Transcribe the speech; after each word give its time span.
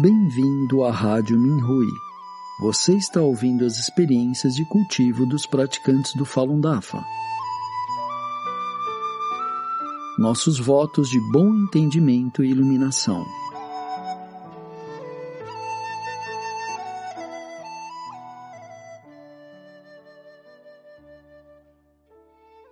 Bem-vindo 0.00 0.84
à 0.84 0.92
Rádio 0.92 1.36
Minhui. 1.36 1.88
Você 2.60 2.94
está 2.94 3.20
ouvindo 3.20 3.64
as 3.64 3.78
experiências 3.78 4.54
de 4.54 4.64
cultivo 4.64 5.26
dos 5.26 5.44
praticantes 5.44 6.14
do 6.14 6.24
Falun 6.24 6.60
Dafa. 6.60 7.04
Nossos 10.16 10.60
votos 10.60 11.10
de 11.10 11.18
bom 11.32 11.52
entendimento 11.52 12.44
e 12.44 12.50
iluminação. 12.50 13.26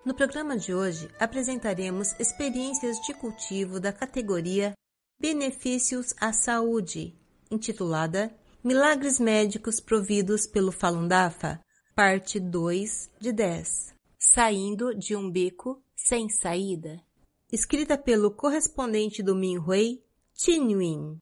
No 0.05 0.15
programa 0.15 0.57
de 0.57 0.73
hoje 0.73 1.09
apresentaremos 1.19 2.15
experiências 2.21 3.01
de 3.01 3.13
cultivo 3.15 3.81
da 3.81 3.93
categoria 3.93 4.76
Benefícios 5.19 6.15
à 6.21 6.31
Saúde, 6.31 7.19
intitulada 7.51 8.31
Milagres 8.63 9.19
Médicos 9.19 9.81
Providos 9.81 10.47
pelo 10.47 10.71
Falun 10.71 11.09
Dafa, 11.09 11.59
parte 11.95 12.39
2 12.39 13.11
de 13.19 13.33
10. 13.33 13.95
Saindo 14.19 14.95
de 14.95 15.17
um 15.17 15.31
beco 15.31 15.83
sem 15.97 16.29
saída. 16.29 17.03
Escrita 17.51 17.97
pelo 17.97 18.31
correspondente 18.31 19.23
do 19.23 19.35
Minhui, 19.35 20.05
Qin 20.35 20.73
Yuin. 20.73 21.19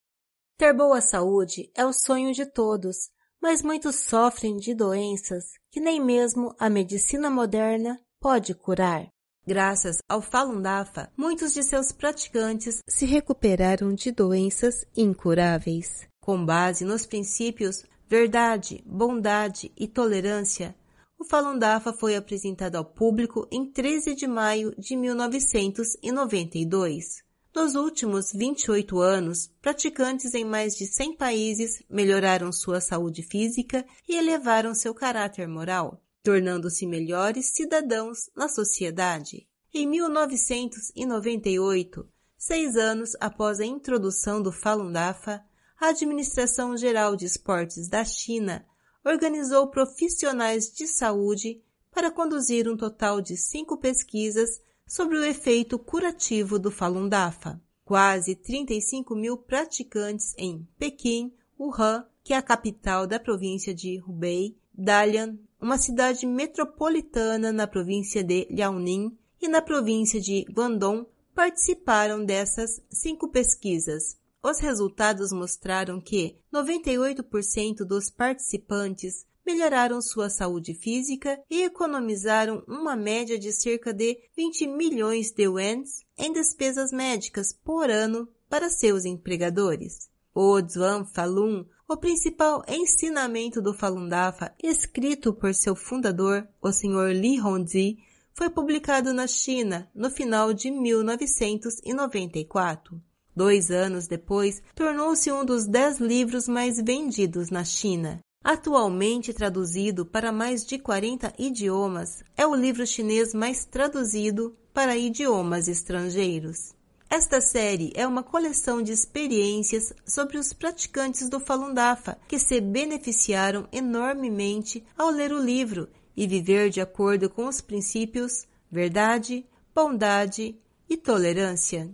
Ter 0.58 0.72
boa 0.72 1.00
saúde 1.00 1.70
é 1.72 1.86
o 1.86 1.92
sonho 1.92 2.32
de 2.32 2.46
todos, 2.46 3.10
mas 3.40 3.62
muitos 3.62 3.94
sofrem 3.94 4.56
de 4.56 4.74
doenças 4.74 5.52
que 5.70 5.80
nem 5.80 6.04
mesmo 6.04 6.52
a 6.58 6.68
medicina 6.68 7.30
moderna 7.30 8.00
pode 8.20 8.54
curar. 8.54 9.13
Graças 9.46 9.98
ao 10.08 10.22
Falun 10.22 10.62
Dafa, 10.62 11.12
muitos 11.14 11.52
de 11.52 11.62
seus 11.62 11.92
praticantes 11.92 12.82
se 12.88 13.04
recuperaram 13.04 13.94
de 13.94 14.10
doenças 14.10 14.86
incuráveis. 14.96 16.08
Com 16.18 16.46
base 16.46 16.82
nos 16.82 17.04
princípios 17.04 17.84
verdade, 18.08 18.82
bondade 18.86 19.70
e 19.76 19.86
tolerância, 19.86 20.74
o 21.18 21.24
Falun 21.24 21.58
Dafa 21.58 21.92
foi 21.92 22.16
apresentado 22.16 22.76
ao 22.76 22.86
público 22.86 23.46
em 23.52 23.70
13 23.70 24.14
de 24.14 24.26
maio 24.26 24.74
de 24.78 24.96
1992. 24.96 27.22
Nos 27.54 27.74
últimos 27.74 28.32
28 28.32 28.98
anos, 28.98 29.52
praticantes 29.60 30.32
em 30.32 30.44
mais 30.44 30.74
de 30.74 30.86
100 30.86 31.16
países 31.16 31.82
melhoraram 31.88 32.50
sua 32.50 32.80
saúde 32.80 33.22
física 33.22 33.84
e 34.08 34.16
elevaram 34.16 34.74
seu 34.74 34.94
caráter 34.94 35.46
moral 35.46 36.00
tornando-se 36.24 36.84
melhores 36.86 37.52
cidadãos 37.54 38.30
na 38.34 38.48
sociedade. 38.48 39.46
Em 39.72 39.86
1998, 39.86 42.08
seis 42.38 42.74
anos 42.76 43.14
após 43.20 43.60
a 43.60 43.66
introdução 43.66 44.42
do 44.42 44.50
Falun 44.50 44.90
Dafa, 44.90 45.44
a 45.78 45.88
Administração 45.88 46.78
Geral 46.78 47.14
de 47.14 47.26
Esportes 47.26 47.88
da 47.88 48.02
China 48.04 48.64
organizou 49.04 49.68
profissionais 49.68 50.72
de 50.72 50.86
saúde 50.86 51.62
para 51.92 52.10
conduzir 52.10 52.66
um 52.70 52.76
total 52.76 53.20
de 53.20 53.36
cinco 53.36 53.76
pesquisas 53.76 54.62
sobre 54.86 55.18
o 55.18 55.24
efeito 55.24 55.78
curativo 55.78 56.58
do 56.58 56.70
Falun 56.70 57.06
Dafa. 57.06 57.60
Quase 57.84 58.34
35 58.34 59.14
mil 59.14 59.36
praticantes 59.36 60.32
em 60.38 60.66
Pequim, 60.78 61.34
Wuhan, 61.60 62.06
que 62.22 62.32
é 62.32 62.38
a 62.38 62.42
capital 62.42 63.06
da 63.06 63.20
província 63.20 63.74
de 63.74 64.02
Hubei, 64.06 64.56
Dalian, 64.72 65.38
uma 65.64 65.78
cidade 65.78 66.26
metropolitana 66.26 67.50
na 67.50 67.66
província 67.66 68.22
de 68.22 68.46
Liaoning 68.50 69.16
e 69.40 69.48
na 69.48 69.62
província 69.62 70.20
de 70.20 70.44
Guangdong, 70.52 71.06
participaram 71.34 72.22
dessas 72.22 72.82
cinco 72.90 73.30
pesquisas. 73.30 74.18
Os 74.42 74.58
resultados 74.58 75.32
mostraram 75.32 76.02
que 76.02 76.36
98% 76.52 77.76
dos 77.76 78.10
participantes 78.10 79.24
melhoraram 79.44 80.02
sua 80.02 80.28
saúde 80.28 80.74
física 80.74 81.40
e 81.48 81.62
economizaram 81.62 82.62
uma 82.68 82.94
média 82.94 83.38
de 83.38 83.50
cerca 83.50 83.90
de 83.90 84.18
20 84.36 84.66
milhões 84.66 85.30
de 85.30 85.44
yuans 85.44 86.04
em 86.18 86.30
despesas 86.30 86.92
médicas 86.92 87.54
por 87.54 87.88
ano 87.88 88.28
para 88.50 88.68
seus 88.68 89.06
empregadores. 89.06 90.10
O 90.34 90.60
Zhuang 90.60 91.10
Falun 91.10 91.64
o 91.86 91.96
principal 91.96 92.64
ensinamento 92.66 93.60
do 93.60 93.74
Falun 93.74 94.08
Dafa, 94.08 94.54
escrito 94.62 95.34
por 95.34 95.52
seu 95.54 95.76
fundador, 95.76 96.48
o 96.60 96.72
Sr. 96.72 97.12
Li 97.12 97.40
Hongzhi, 97.40 97.98
foi 98.32 98.48
publicado 98.48 99.12
na 99.12 99.26
China 99.26 99.90
no 99.94 100.10
final 100.10 100.54
de 100.54 100.70
1994. 100.70 102.98
Dois 103.36 103.70
anos 103.70 104.06
depois, 104.06 104.62
tornou-se 104.74 105.30
um 105.30 105.44
dos 105.44 105.66
dez 105.66 105.98
livros 105.98 106.48
mais 106.48 106.80
vendidos 106.80 107.50
na 107.50 107.64
China. 107.64 108.20
Atualmente 108.42 109.34
traduzido 109.34 110.06
para 110.06 110.32
mais 110.32 110.64
de 110.64 110.78
40 110.78 111.34
idiomas, 111.38 112.24
é 112.36 112.46
o 112.46 112.54
livro 112.54 112.86
chinês 112.86 113.34
mais 113.34 113.64
traduzido 113.64 114.56
para 114.72 114.96
idiomas 114.96 115.66
estrangeiros. 115.68 116.73
Esta 117.16 117.40
série 117.40 117.92
é 117.94 118.04
uma 118.04 118.24
coleção 118.24 118.82
de 118.82 118.90
experiências 118.90 119.94
sobre 120.04 120.36
os 120.36 120.52
praticantes 120.52 121.28
do 121.28 121.38
Falun 121.38 121.72
Dafa 121.72 122.18
que 122.26 122.40
se 122.40 122.60
beneficiaram 122.60 123.68
enormemente 123.70 124.84
ao 124.98 125.10
ler 125.10 125.32
o 125.32 125.38
livro 125.38 125.88
e 126.16 126.26
viver 126.26 126.70
de 126.70 126.80
acordo 126.80 127.30
com 127.30 127.46
os 127.46 127.60
princípios 127.60 128.48
verdade, 128.68 129.46
bondade 129.72 130.58
e 130.90 130.96
tolerância. 130.96 131.88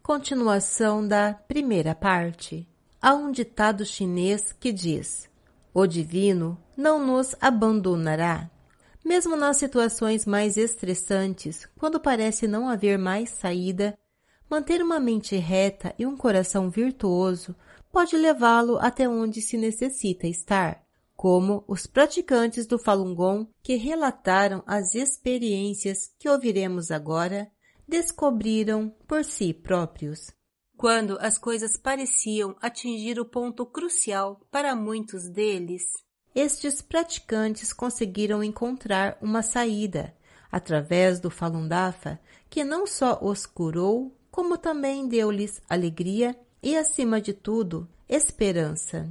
Continuação 0.00 1.04
da 1.04 1.34
primeira 1.34 1.92
parte. 1.92 2.68
Há 3.02 3.14
um 3.14 3.32
ditado 3.32 3.84
chinês 3.84 4.52
que 4.52 4.70
diz: 4.70 5.28
O 5.74 5.88
divino 5.88 6.56
não 6.76 7.04
nos 7.04 7.34
abandonará. 7.40 8.48
Mesmo 9.04 9.34
nas 9.34 9.56
situações 9.56 10.24
mais 10.24 10.56
estressantes, 10.56 11.68
quando 11.76 11.98
parece 11.98 12.46
não 12.46 12.68
haver 12.68 12.96
mais 12.96 13.30
saída, 13.30 13.98
Manter 14.48 14.82
uma 14.82 15.00
mente 15.00 15.36
reta 15.36 15.94
e 15.98 16.06
um 16.06 16.16
coração 16.16 16.70
virtuoso 16.70 17.54
pode 17.90 18.16
levá-lo 18.16 18.78
até 18.78 19.08
onde 19.08 19.42
se 19.42 19.56
necessita 19.56 20.26
estar, 20.26 20.84
como 21.16 21.64
os 21.66 21.86
praticantes 21.86 22.66
do 22.66 22.78
Falun 22.78 23.14
Gong 23.14 23.48
que 23.62 23.74
relataram 23.74 24.62
as 24.66 24.94
experiências 24.94 26.12
que 26.18 26.28
ouviremos 26.28 26.90
agora, 26.90 27.50
descobriram 27.88 28.90
por 29.06 29.24
si 29.24 29.52
próprios. 29.52 30.30
Quando 30.76 31.18
as 31.20 31.38
coisas 31.38 31.76
pareciam 31.76 32.54
atingir 32.60 33.18
o 33.18 33.24
ponto 33.24 33.64
crucial 33.64 34.40
para 34.50 34.76
muitos 34.76 35.28
deles, 35.28 35.82
estes 36.34 36.82
praticantes 36.82 37.72
conseguiram 37.72 38.44
encontrar 38.44 39.16
uma 39.22 39.42
saída 39.42 40.14
através 40.52 41.18
do 41.18 41.30
Falun 41.30 41.66
Dafa, 41.66 42.20
que 42.48 42.62
não 42.62 42.86
só 42.86 43.18
os 43.22 43.46
curou, 43.46 44.15
como 44.36 44.58
também 44.58 45.08
deu-lhes 45.08 45.62
alegria 45.66 46.38
e, 46.62 46.76
acima 46.76 47.22
de 47.22 47.32
tudo, 47.32 47.88
esperança. 48.06 49.10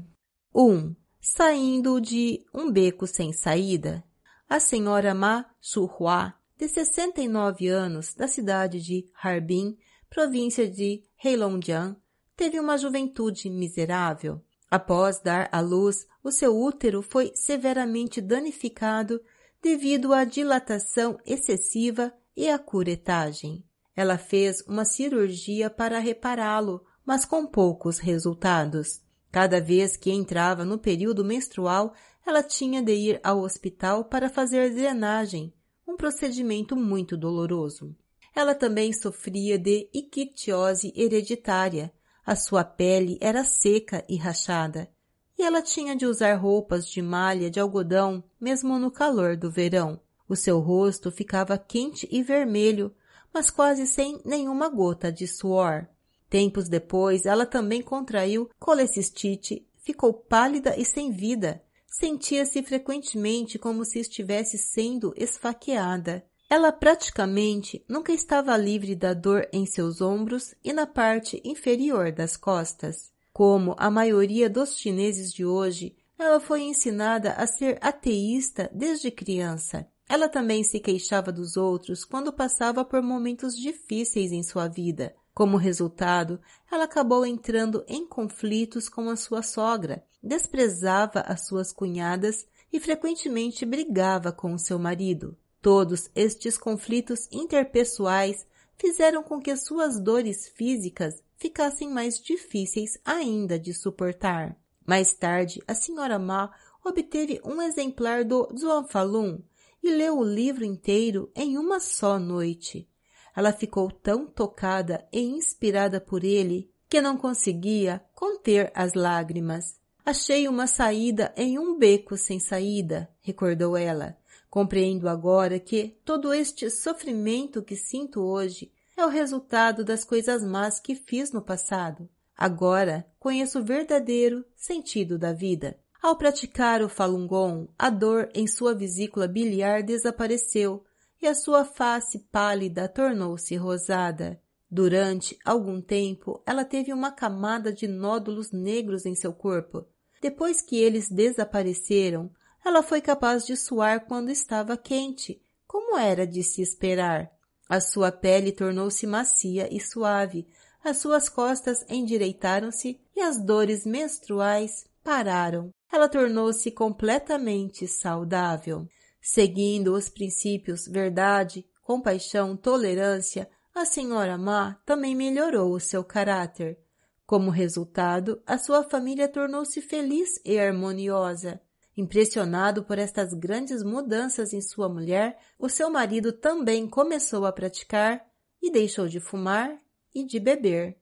1. 0.53 0.61
Um, 0.63 0.95
saindo 1.19 1.99
de 1.99 2.45
um 2.53 2.71
beco 2.71 3.07
sem 3.07 3.33
saída, 3.33 4.03
a 4.47 4.59
senhora 4.59 5.15
Ma 5.15 5.43
Suhua, 5.59 6.35
de 6.55 6.67
69 6.67 7.67
anos, 7.67 8.13
da 8.13 8.27
cidade 8.27 8.79
de 8.79 9.09
Harbin, 9.19 9.75
província 10.11 10.69
de 10.69 11.03
Heilongjiang, 11.17 11.97
teve 12.37 12.59
uma 12.59 12.77
juventude 12.77 13.49
miserável. 13.49 14.39
Após 14.69 15.19
dar 15.19 15.49
à 15.51 15.59
luz, 15.59 16.05
o 16.23 16.31
seu 16.31 16.55
útero 16.55 17.01
foi 17.01 17.31
severamente 17.33 18.21
danificado 18.21 19.19
devido 19.59 20.13
à 20.13 20.23
dilatação 20.23 21.17
excessiva 21.25 22.13
e 22.37 22.47
à 22.47 22.59
curetagem. 22.59 23.64
Ela 23.95 24.17
fez 24.17 24.61
uma 24.67 24.83
cirurgia 24.83 25.69
para 25.69 25.99
repará-lo, 25.99 26.83
mas 27.05 27.23
com 27.23 27.45
poucos 27.45 27.97
resultados. 27.99 29.01
Cada 29.31 29.61
vez 29.61 29.95
que 29.95 30.11
entrava 30.11 30.65
no 30.65 30.77
período 30.77 31.23
menstrual, 31.23 31.93
ela 32.25 32.41
tinha 32.41 32.81
de 32.81 32.93
ir 32.93 33.19
ao 33.23 33.41
hospital 33.41 34.05
para 34.05 34.29
fazer 34.29 34.73
drenagem, 34.73 35.53
um 35.87 35.95
procedimento 35.95 36.75
muito 36.75 37.15
doloroso. 37.15 37.95
Ela 38.35 38.55
também 38.55 38.91
sofria 38.91 39.57
de 39.57 39.89
ictiose 39.93 40.91
hereditária. 40.95 41.93
A 42.25 42.35
sua 42.35 42.63
pele 42.63 43.17
era 43.21 43.43
seca 43.43 44.03
e 44.09 44.17
rachada, 44.17 44.89
e 45.37 45.43
ela 45.43 45.61
tinha 45.61 45.95
de 45.95 46.05
usar 46.05 46.33
roupas 46.35 46.87
de 46.87 47.01
malha 47.01 47.51
de 47.51 47.59
algodão 47.59 48.23
mesmo 48.41 48.79
no 48.79 48.89
calor 48.89 49.37
do 49.37 49.51
verão. 49.51 50.01
O 50.27 50.35
seu 50.35 50.59
rosto 50.59 51.11
ficava 51.11 51.57
quente 51.57 52.07
e 52.11 52.23
vermelho, 52.23 52.93
mas 53.35 53.49
quase 53.49 53.85
sem 53.85 54.21
nenhuma 54.23 54.69
gota 54.69 55.11
de 55.11 55.27
suor. 55.27 55.85
Tempos 56.29 56.69
depois, 56.69 57.25
ela 57.25 57.45
também 57.45 57.81
contraiu 57.81 58.49
colecistite, 58.57 59.67
ficou 59.83 60.13
pálida 60.13 60.73
e 60.79 60.85
sem 60.85 61.11
vida. 61.11 61.61
Sentia-se 61.85 62.63
frequentemente 62.63 63.59
como 63.59 63.83
se 63.83 63.99
estivesse 63.99 64.57
sendo 64.57 65.13
esfaqueada. 65.17 66.25
Ela 66.49 66.71
praticamente 66.71 67.83
nunca 67.89 68.13
estava 68.13 68.55
livre 68.55 68.95
da 68.95 69.13
dor 69.13 69.45
em 69.51 69.65
seus 69.65 69.99
ombros 69.99 70.55
e 70.63 70.71
na 70.71 70.87
parte 70.87 71.41
inferior 71.43 72.13
das 72.13 72.37
costas. 72.37 73.11
Como 73.33 73.75
a 73.77 73.91
maioria 73.91 74.49
dos 74.49 74.77
chineses 74.77 75.33
de 75.33 75.45
hoje, 75.45 75.93
ela 76.17 76.39
foi 76.39 76.61
ensinada 76.61 77.33
a 77.33 77.45
ser 77.45 77.79
ateísta 77.81 78.69
desde 78.73 79.11
criança. 79.11 79.85
Ela 80.07 80.29
também 80.29 80.63
se 80.63 80.79
queixava 80.79 81.31
dos 81.31 81.57
outros 81.57 82.05
quando 82.05 82.31
passava 82.31 82.85
por 82.85 83.01
momentos 83.01 83.57
difíceis 83.57 84.31
em 84.31 84.43
sua 84.43 84.67
vida. 84.67 85.15
Como 85.33 85.57
resultado, 85.57 86.39
ela 86.71 86.85
acabou 86.85 87.25
entrando 87.25 87.83
em 87.87 88.07
conflitos 88.07 88.87
com 88.87 89.09
a 89.09 89.15
sua 89.15 89.41
sogra, 89.41 90.05
desprezava 90.23 91.21
as 91.21 91.45
suas 91.47 91.73
cunhadas 91.73 92.47
e 92.71 92.79
frequentemente 92.79 93.65
brigava 93.65 94.31
com 94.31 94.53
o 94.53 94.59
seu 94.59 94.77
marido. 94.77 95.35
Todos 95.61 96.09
estes 96.15 96.57
conflitos 96.57 97.27
interpessoais 97.31 98.45
fizeram 98.77 99.23
com 99.23 99.41
que 99.41 99.55
suas 99.57 99.99
dores 99.99 100.47
físicas 100.47 101.23
ficassem 101.37 101.89
mais 101.89 102.19
difíceis 102.19 102.97
ainda 103.03 103.57
de 103.57 103.73
suportar. 103.73 104.55
Mais 104.85 105.13
tarde, 105.13 105.61
a 105.67 105.73
senhora 105.73 106.19
Ma 106.19 106.51
obteve 106.83 107.41
um 107.43 107.61
exemplar 107.61 108.23
do 108.23 108.47
Zhuang 108.55 108.87
Falun 108.87 109.41
e 109.85 109.91
leu 109.91 110.17
o 110.17 110.23
livro 110.23 110.65
inteiro 110.65 111.31
em 111.35 111.59
uma 111.59 111.79
só 111.79 112.17
noite. 112.17 112.89
Ela 113.35 113.53
ficou 113.53 113.91
tão 113.91 114.25
tocada 114.25 115.07
e 115.13 115.21
inspirada 115.21 116.01
por 116.01 116.23
ele 116.23 116.71
que 116.89 116.99
não 116.99 117.15
conseguia 117.15 118.03
conter 118.15 118.71
as 118.73 118.95
lágrimas. 118.95 119.79
Achei 120.03 120.47
uma 120.47 120.65
saída 120.65 121.31
em 121.37 121.59
um 121.59 121.77
beco 121.77 122.17
sem 122.17 122.39
saída, 122.39 123.07
recordou 123.21 123.77
ela. 123.77 124.17
Compreendo 124.49 125.07
agora 125.07 125.59
que 125.59 125.95
todo 126.03 126.33
este 126.33 126.67
sofrimento 126.71 127.61
que 127.61 127.75
sinto 127.75 128.21
hoje 128.21 128.71
é 128.97 129.05
o 129.05 129.09
resultado 129.09 129.85
das 129.85 130.03
coisas 130.03 130.43
más 130.43 130.79
que 130.79 130.95
fiz 130.95 131.31
no 131.31 131.43
passado. 131.43 132.09
Agora 132.35 133.05
conheço 133.19 133.59
o 133.59 133.63
verdadeiro 133.63 134.43
sentido 134.55 135.19
da 135.19 135.31
vida. 135.31 135.77
Ao 136.05 136.15
praticar 136.15 136.83
o 136.83 136.87
Falun 136.87 137.25
Gong, 137.25 137.67
a 137.79 137.89
dor 137.89 138.29
em 138.35 138.45
sua 138.45 138.75
vesícula 138.75 139.27
biliar 139.27 139.81
desapareceu 139.81 140.83
e 141.19 141.25
a 141.25 141.33
sua 141.33 141.65
face 141.65 142.19
pálida 142.31 142.87
tornou-se 142.87 143.55
rosada. 143.55 144.39
Durante 144.69 145.35
algum 145.43 145.81
tempo, 145.81 146.43
ela 146.45 146.63
teve 146.63 146.93
uma 146.93 147.11
camada 147.11 147.73
de 147.73 147.87
nódulos 147.87 148.51
negros 148.51 149.03
em 149.07 149.15
seu 149.15 149.33
corpo. 149.33 149.83
Depois 150.21 150.61
que 150.61 150.77
eles 150.77 151.09
desapareceram, 151.09 152.29
ela 152.63 152.83
foi 152.83 153.01
capaz 153.01 153.43
de 153.43 153.57
suar 153.57 154.05
quando 154.05 154.29
estava 154.29 154.77
quente, 154.77 155.41
como 155.65 155.97
era 155.97 156.27
de 156.27 156.43
se 156.43 156.61
esperar. 156.61 157.31
A 157.67 157.81
sua 157.81 158.11
pele 158.11 158.51
tornou-se 158.51 159.07
macia 159.07 159.67
e 159.75 159.79
suave, 159.79 160.47
as 160.83 160.99
suas 160.99 161.27
costas 161.27 161.83
endireitaram-se 161.89 163.01
e 163.15 163.21
as 163.21 163.43
dores 163.43 163.87
menstruais 163.87 164.85
pararam. 165.03 165.71
Ela 165.95 166.09
tornou-se 166.09 166.69
completamente 166.71 167.87
saudável. 167.87 168.85
Seguindo 169.21 169.93
os 169.93 170.09
princípios 170.09 170.85
verdade, 170.85 171.65
compaixão, 171.81 172.57
tolerância, 172.57 173.49
a 173.73 173.85
senhora 173.85 174.37
Ma 174.37 174.73
também 174.85 175.15
melhorou 175.15 175.71
o 175.71 175.79
seu 175.79 176.03
caráter. 176.03 176.77
Como 177.25 177.49
resultado, 177.49 178.43
a 178.45 178.57
sua 178.57 178.83
família 178.83 179.29
tornou-se 179.29 179.81
feliz 179.81 180.37
e 180.43 180.59
harmoniosa. 180.59 181.61
Impressionado 181.95 182.83
por 182.83 182.99
estas 182.99 183.33
grandes 183.33 183.81
mudanças 183.81 184.51
em 184.51 184.59
sua 184.59 184.89
mulher, 184.89 185.39
o 185.57 185.69
seu 185.69 185.89
marido 185.89 186.33
também 186.33 186.89
começou 186.89 187.45
a 187.45 187.53
praticar 187.53 188.21
e 188.61 188.69
deixou 188.69 189.07
de 189.07 189.21
fumar 189.21 189.79
e 190.13 190.25
de 190.25 190.41
beber. 190.41 190.97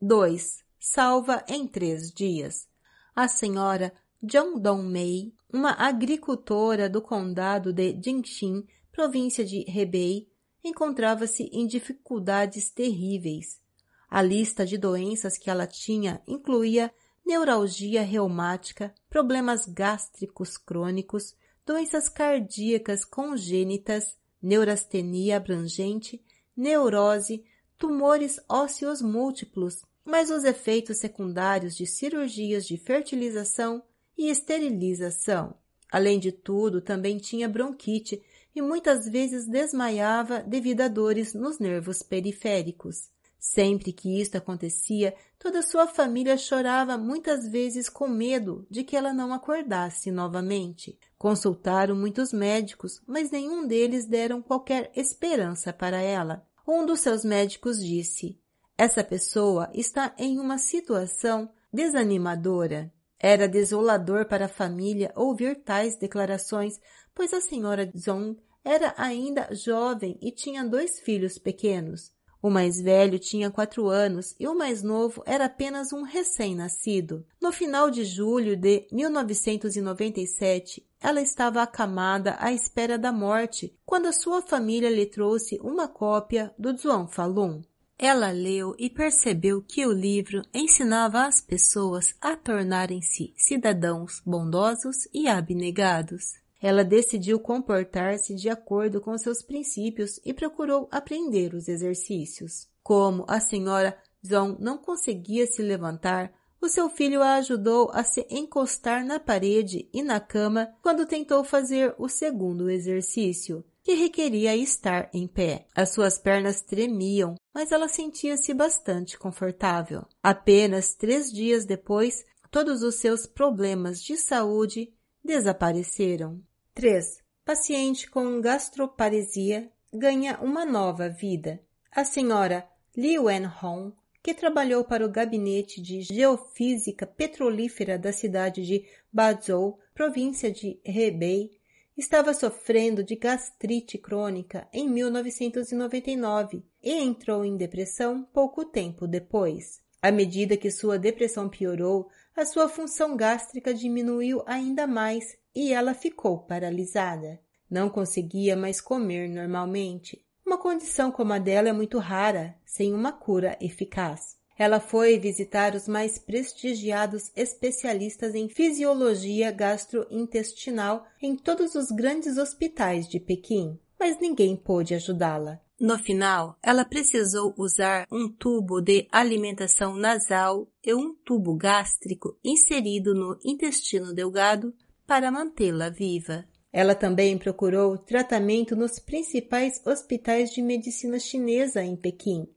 2. 0.00 0.64
Salva 0.78 1.44
em 1.48 1.66
três 1.66 2.12
dias. 2.12 2.68
A 3.12 3.26
senhora 3.26 3.92
John 4.22 4.82
Mei, 4.82 5.34
uma 5.52 5.72
agricultora 5.72 6.88
do 6.88 7.02
condado 7.02 7.72
de 7.72 7.92
Jingxin, 8.02 8.66
província 8.90 9.44
de 9.44 9.64
Hebei, 9.68 10.26
encontrava-se 10.64 11.44
em 11.52 11.66
dificuldades 11.66 12.70
terríveis. 12.70 13.60
A 14.08 14.22
lista 14.22 14.64
de 14.64 14.78
doenças 14.78 15.36
que 15.36 15.50
ela 15.50 15.66
tinha 15.66 16.22
incluía 16.26 16.92
neuralgia 17.24 18.02
reumática, 18.02 18.94
problemas 19.08 19.66
gástricos 19.66 20.56
crônicos, 20.56 21.34
doenças 21.66 22.08
cardíacas 22.08 23.04
congênitas, 23.04 24.16
neurastenia 24.40 25.36
abrangente, 25.36 26.24
neurose, 26.56 27.44
tumores 27.76 28.40
ósseos 28.48 29.02
múltiplos, 29.02 29.84
mas 30.04 30.30
os 30.30 30.44
efeitos 30.44 30.96
secundários 30.98 31.76
de 31.76 31.86
cirurgias 31.86 32.66
de 32.66 32.78
fertilização 32.78 33.82
e 34.16 34.28
esterilização. 34.28 35.54
Além 35.90 36.18
de 36.18 36.32
tudo, 36.32 36.80
também 36.80 37.18
tinha 37.18 37.48
bronquite 37.48 38.22
e 38.54 38.62
muitas 38.62 39.08
vezes 39.08 39.46
desmaiava 39.46 40.40
devido 40.40 40.80
a 40.80 40.88
dores 40.88 41.34
nos 41.34 41.58
nervos 41.58 42.02
periféricos. 42.02 43.10
Sempre 43.38 43.92
que 43.92 44.20
isto 44.20 44.36
acontecia, 44.36 45.14
toda 45.38 45.62
sua 45.62 45.86
família 45.86 46.36
chorava 46.36 46.98
muitas 46.98 47.46
vezes 47.46 47.88
com 47.88 48.08
medo 48.08 48.66
de 48.68 48.82
que 48.82 48.96
ela 48.96 49.12
não 49.12 49.32
acordasse 49.32 50.10
novamente. 50.10 50.98
Consultaram 51.16 51.94
muitos 51.94 52.32
médicos, 52.32 53.00
mas 53.06 53.30
nenhum 53.30 53.66
deles 53.66 54.06
deram 54.06 54.42
qualquer 54.42 54.90
esperança 54.96 55.72
para 55.72 56.00
ela. 56.00 56.44
Um 56.66 56.84
dos 56.84 57.00
seus 57.00 57.24
médicos 57.24 57.78
disse: 57.78 58.40
Essa 58.76 59.04
pessoa 59.04 59.70
está 59.72 60.12
em 60.18 60.40
uma 60.40 60.58
situação 60.58 61.48
desanimadora. 61.72 62.92
Era 63.28 63.48
desolador 63.48 64.26
para 64.26 64.44
a 64.44 64.48
família 64.48 65.12
ouvir 65.16 65.56
tais 65.56 65.96
declarações, 65.96 66.78
pois 67.12 67.32
a 67.34 67.40
senhora 67.40 67.90
Zong 67.98 68.38
era 68.64 68.94
ainda 68.96 69.52
jovem 69.52 70.16
e 70.22 70.30
tinha 70.30 70.64
dois 70.64 71.00
filhos 71.00 71.36
pequenos. 71.36 72.12
O 72.40 72.48
mais 72.48 72.80
velho 72.80 73.18
tinha 73.18 73.50
quatro 73.50 73.88
anos 73.88 74.32
e 74.38 74.46
o 74.46 74.54
mais 74.54 74.80
novo 74.80 75.24
era 75.26 75.46
apenas 75.46 75.92
um 75.92 76.02
recém-nascido. 76.02 77.26
No 77.42 77.50
final 77.50 77.90
de 77.90 78.04
julho 78.04 78.56
de 78.56 78.86
1997, 78.92 80.88
ela 81.00 81.20
estava 81.20 81.60
acamada 81.62 82.36
à 82.38 82.52
espera 82.52 82.96
da 82.96 83.10
morte 83.10 83.76
quando 83.84 84.06
a 84.06 84.12
sua 84.12 84.40
família 84.40 84.88
lhe 84.88 85.04
trouxe 85.04 85.58
uma 85.60 85.88
cópia 85.88 86.54
do 86.56 86.78
Zhuang 86.78 87.12
Falun. 87.12 87.60
Ela 87.98 88.30
leu 88.30 88.74
e 88.78 88.90
percebeu 88.90 89.62
que 89.62 89.86
o 89.86 89.92
livro 89.92 90.42
ensinava 90.52 91.24
as 91.24 91.40
pessoas 91.40 92.14
a 92.20 92.36
tornarem-se 92.36 93.32
cidadãos 93.34 94.20
bondosos 94.24 95.08
e 95.14 95.26
abnegados. 95.26 96.34
Ela 96.60 96.84
decidiu 96.84 97.40
comportar-se 97.40 98.34
de 98.34 98.50
acordo 98.50 99.00
com 99.00 99.16
seus 99.16 99.40
princípios 99.40 100.20
e 100.24 100.34
procurou 100.34 100.88
aprender 100.90 101.54
os 101.54 101.68
exercícios. 101.68 102.68
Como 102.82 103.24
a 103.28 103.40
senhora 103.40 103.96
Zong 104.26 104.62
não 104.62 104.76
conseguia 104.76 105.46
se 105.46 105.62
levantar, 105.62 106.32
o 106.60 106.68
seu 106.68 106.90
filho 106.90 107.22
a 107.22 107.36
ajudou 107.36 107.90
a 107.92 108.02
se 108.02 108.26
encostar 108.28 109.04
na 109.04 109.18
parede 109.18 109.88
e 109.92 110.02
na 110.02 110.20
cama 110.20 110.68
quando 110.82 111.06
tentou 111.06 111.44
fazer 111.44 111.94
o 111.98 112.08
segundo 112.08 112.70
exercício, 112.70 113.64
que 113.86 113.94
requeria 113.94 114.56
estar 114.56 115.08
em 115.14 115.28
pé. 115.28 115.64
As 115.72 115.90
suas 115.90 116.18
pernas 116.18 116.60
tremiam, 116.60 117.36
mas 117.54 117.70
ela 117.70 117.86
sentia-se 117.86 118.52
bastante 118.52 119.16
confortável. 119.16 120.04
Apenas 120.20 120.96
três 120.96 121.30
dias 121.30 121.64
depois, 121.64 122.24
todos 122.50 122.82
os 122.82 122.96
seus 122.96 123.26
problemas 123.26 124.02
de 124.02 124.16
saúde 124.16 124.92
desapareceram. 125.24 126.42
3. 126.74 127.18
Paciente 127.44 128.10
com 128.10 128.40
gastroparesia 128.40 129.70
ganha 129.94 130.36
uma 130.42 130.64
nova 130.64 131.08
vida. 131.08 131.62
A 131.92 132.04
senhora 132.04 132.68
Li 132.96 133.16
Wen-hong, 133.16 133.94
que 134.20 134.34
trabalhou 134.34 134.82
para 134.82 135.06
o 135.06 135.12
gabinete 135.12 135.80
de 135.80 136.02
geofísica 136.02 137.06
petrolífera 137.06 137.96
da 137.96 138.12
cidade 138.12 138.66
de 138.66 138.84
Bazhou, 139.12 139.78
província 139.94 140.50
de 140.50 140.80
Hebei, 140.84 141.52
estava 141.96 142.34
sofrendo 142.34 143.02
de 143.02 143.16
gastrite 143.16 143.96
crônica 143.96 144.68
em 144.72 144.88
1999 144.88 146.62
e 146.82 146.92
entrou 146.92 147.44
em 147.44 147.56
depressão 147.56 148.22
pouco 148.32 148.64
tempo 148.64 149.06
depois. 149.06 149.80
À 150.02 150.12
medida 150.12 150.56
que 150.56 150.70
sua 150.70 150.98
depressão 150.98 151.48
piorou, 151.48 152.08
a 152.36 152.44
sua 152.44 152.68
função 152.68 153.16
gástrica 153.16 153.72
diminuiu 153.72 154.42
ainda 154.46 154.86
mais 154.86 155.36
e 155.54 155.72
ela 155.72 155.94
ficou 155.94 156.38
paralisada. 156.38 157.40
Não 157.68 157.88
conseguia 157.88 158.54
mais 158.54 158.80
comer 158.80 159.28
normalmente. 159.28 160.22
Uma 160.44 160.58
condição 160.58 161.10
como 161.10 161.32
a 161.32 161.38
dela 161.38 161.70
é 161.70 161.72
muito 161.72 161.98
rara, 161.98 162.54
sem 162.64 162.92
uma 162.92 163.10
cura 163.10 163.56
eficaz. 163.60 164.35
Ela 164.58 164.80
foi 164.80 165.18
visitar 165.18 165.74
os 165.74 165.86
mais 165.86 166.18
prestigiados 166.18 167.30
especialistas 167.36 168.34
em 168.34 168.48
fisiologia 168.48 169.50
gastrointestinal 169.50 171.06
em 171.20 171.36
todos 171.36 171.74
os 171.74 171.90
grandes 171.90 172.38
hospitais 172.38 173.06
de 173.06 173.20
Pequim, 173.20 173.78
mas 174.00 174.18
ninguém 174.18 174.56
pôde 174.56 174.94
ajudá-la. 174.94 175.60
No 175.78 175.98
final, 175.98 176.56
ela 176.62 176.86
precisou 176.86 177.54
usar 177.58 178.06
um 178.10 178.32
tubo 178.32 178.80
de 178.80 179.06
alimentação 179.12 179.94
nasal 179.94 180.66
e 180.82 180.94
um 180.94 181.14
tubo 181.14 181.54
gástrico 181.54 182.38
inserido 182.42 183.14
no 183.14 183.38
intestino 183.44 184.14
delgado 184.14 184.72
para 185.06 185.30
mantê-la 185.30 185.90
viva. 185.90 186.46
Ela 186.72 186.94
também 186.94 187.36
procurou 187.36 187.98
tratamento 187.98 188.74
nos 188.74 188.98
principais 188.98 189.82
hospitais 189.86 190.50
de 190.50 190.62
medicina 190.62 191.18
chinesa 191.18 191.82
em 191.82 191.94
Pequim, 191.94 192.48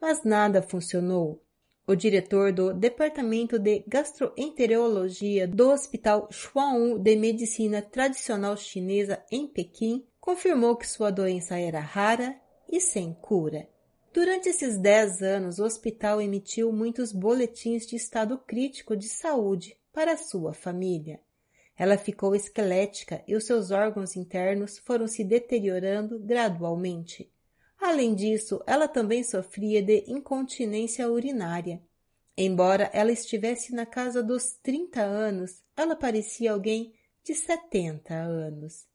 mas 0.00 0.22
nada 0.24 0.62
funcionou. 0.62 1.42
O 1.90 1.96
diretor 1.96 2.52
do 2.52 2.74
Departamento 2.74 3.58
de 3.58 3.82
Gastroenterologia 3.88 5.48
do 5.48 5.70
Hospital 5.70 6.28
Xuanwu 6.30 6.98
de 6.98 7.16
Medicina 7.16 7.80
Tradicional 7.80 8.58
Chinesa 8.58 9.24
em 9.32 9.46
Pequim 9.46 10.06
confirmou 10.20 10.76
que 10.76 10.86
sua 10.86 11.10
doença 11.10 11.58
era 11.58 11.80
rara 11.80 12.38
e 12.70 12.78
sem 12.78 13.14
cura. 13.14 13.66
Durante 14.12 14.50
esses 14.50 14.76
dez 14.76 15.22
anos, 15.22 15.58
o 15.58 15.64
hospital 15.64 16.20
emitiu 16.20 16.70
muitos 16.70 17.10
boletins 17.10 17.86
de 17.86 17.96
estado 17.96 18.36
crítico 18.36 18.94
de 18.94 19.08
saúde 19.08 19.74
para 19.90 20.18
sua 20.18 20.52
família. 20.52 21.18
Ela 21.74 21.96
ficou 21.96 22.34
esquelética 22.34 23.24
e 23.26 23.34
os 23.34 23.44
seus 23.44 23.70
órgãos 23.70 24.14
internos 24.14 24.76
foram 24.76 25.06
se 25.06 25.24
deteriorando 25.24 26.18
gradualmente. 26.18 27.32
Além 27.88 28.14
disso, 28.14 28.62
ela 28.66 28.86
também 28.86 29.24
sofria 29.24 29.82
de 29.82 30.04
incontinência 30.06 31.10
urinária. 31.10 31.80
Embora 32.36 32.90
ela 32.92 33.10
estivesse 33.10 33.74
na 33.74 33.86
casa 33.86 34.22
dos 34.22 34.58
30 34.62 35.00
anos, 35.00 35.62
ela 35.74 35.96
parecia 35.96 36.52
alguém 36.52 36.92
de 37.24 37.34
70 37.34 38.12
anos. 38.12 38.86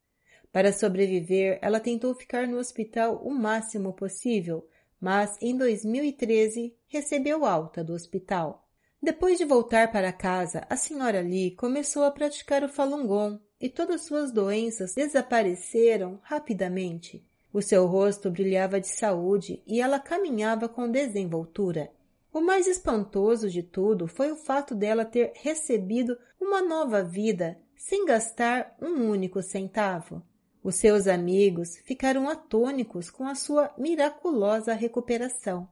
Para 0.52 0.72
sobreviver, 0.72 1.58
ela 1.60 1.80
tentou 1.80 2.14
ficar 2.14 2.48
no 2.48 2.60
hospital 2.60 3.20
o 3.26 3.32
máximo 3.32 3.94
possível, 3.94 4.70
mas 5.02 5.42
em 5.42 5.58
2013 5.58 6.78
recebeu 6.86 7.46
alta 7.46 7.84
do 7.84 7.94
hospital. 7.94 8.70
Depois 9.02 9.40
de 9.40 9.44
voltar 9.44 9.92
para 9.92 10.14
casa, 10.14 10.68
a 10.70 10.78
senhora 10.78 11.20
Lee 11.20 11.56
começou 11.56 12.04
a 12.04 12.12
praticar 12.12 12.64
o 12.64 12.70
Falun 12.70 13.08
Gong 13.08 13.42
e 13.60 13.70
todas 13.70 14.02
suas 14.02 14.32
doenças 14.32 14.94
desapareceram 14.94 16.20
rapidamente. 16.22 17.28
O 17.54 17.62
seu 17.62 17.86
rosto 17.86 18.32
brilhava 18.32 18.82
de 18.82 18.88
saúde 18.88 19.62
e 19.68 19.80
ela 19.80 20.00
caminhava 20.00 20.68
com 20.68 20.90
desenvoltura. 20.90 21.92
O 22.34 22.42
mais 22.42 22.66
espantoso 22.66 23.48
de 23.48 23.62
tudo 23.62 24.08
foi 24.08 24.32
o 24.32 24.36
fato 24.36 24.74
dela 24.74 25.06
ter 25.06 25.34
recebido 25.36 26.18
uma 26.42 26.64
nova 26.64 27.04
vida 27.04 27.60
sem 27.76 28.06
gastar 28.06 28.76
um 28.82 29.08
único 29.08 29.44
centavo. 29.44 30.24
Os 30.64 30.76
seus 30.76 31.06
amigos 31.06 31.78
ficaram 31.86 32.28
atônicos 32.28 33.12
com 33.12 33.28
a 33.28 33.36
sua 33.36 33.72
miraculosa 33.78 34.74
recuperação. 34.74 35.70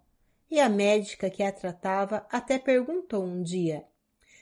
E 0.51 0.59
a 0.59 0.69
médica 0.69 1.31
que 1.31 1.41
a 1.41 1.51
tratava 1.51 2.27
até 2.29 2.59
perguntou 2.59 3.23
um 3.23 3.41
dia: 3.41 3.85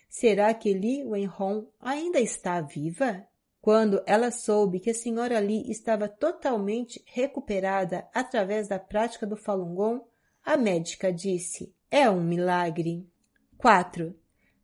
Será 0.10 0.54
que 0.54 0.74
Li 0.74 1.06
Wenhong 1.06 1.68
ainda 1.80 2.20
está 2.20 2.60
viva? 2.60 3.29
Quando 3.62 4.02
ela 4.06 4.32
soube 4.32 4.80
que 4.80 4.90
a 4.90 4.94
senhora 4.94 5.40
Li 5.40 5.70
estava 5.70 6.08
totalmente 6.08 7.04
recuperada 7.06 8.08
através 8.14 8.68
da 8.68 8.80
prática 8.80 9.28
do 9.28 9.36
Falun 9.36 9.76
Gong, 9.76 10.02
a 10.44 10.56
médica 10.56 11.12
disse: 11.12 11.74
É 11.92 12.10
um 12.10 12.24
milagre. 12.24 13.06
4. 13.58 14.16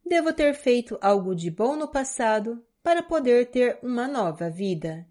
Devo 0.05 0.31
ter 0.31 0.53
feito 0.53 0.97
algo 1.01 1.35
de 1.35 1.51
bom 1.51 1.75
no 1.75 1.87
passado 1.87 2.65
para 2.81 3.03
poder 3.03 3.47
ter 3.47 3.79
uma 3.83 4.07
nova 4.07 4.49
vida. 4.49 5.05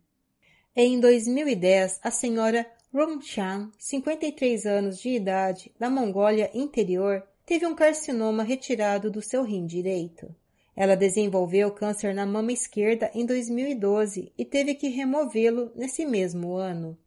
Em 0.74 0.98
2010, 0.98 2.00
a 2.02 2.10
senhora 2.10 2.66
Rongchan, 2.92 3.70
53 3.76 4.66
anos 4.66 4.98
de 4.98 5.10
idade, 5.10 5.74
da 5.78 5.90
Mongólia 5.90 6.50
Interior, 6.54 7.22
teve 7.44 7.66
um 7.66 7.74
carcinoma 7.74 8.42
retirado 8.42 9.10
do 9.10 9.20
seu 9.20 9.42
rim 9.42 9.66
direito. 9.66 10.34
Ela 10.76 10.96
desenvolveu 10.96 11.70
câncer 11.70 12.14
na 12.14 12.26
mama 12.26 12.52
esquerda 12.52 13.10
em 13.14 13.24
2012 13.24 14.32
e 14.36 14.44
teve 14.44 14.74
que 14.74 14.88
removê-lo 14.88 15.70
nesse 15.74 16.04
mesmo 16.04 16.54
ano. 16.54 16.98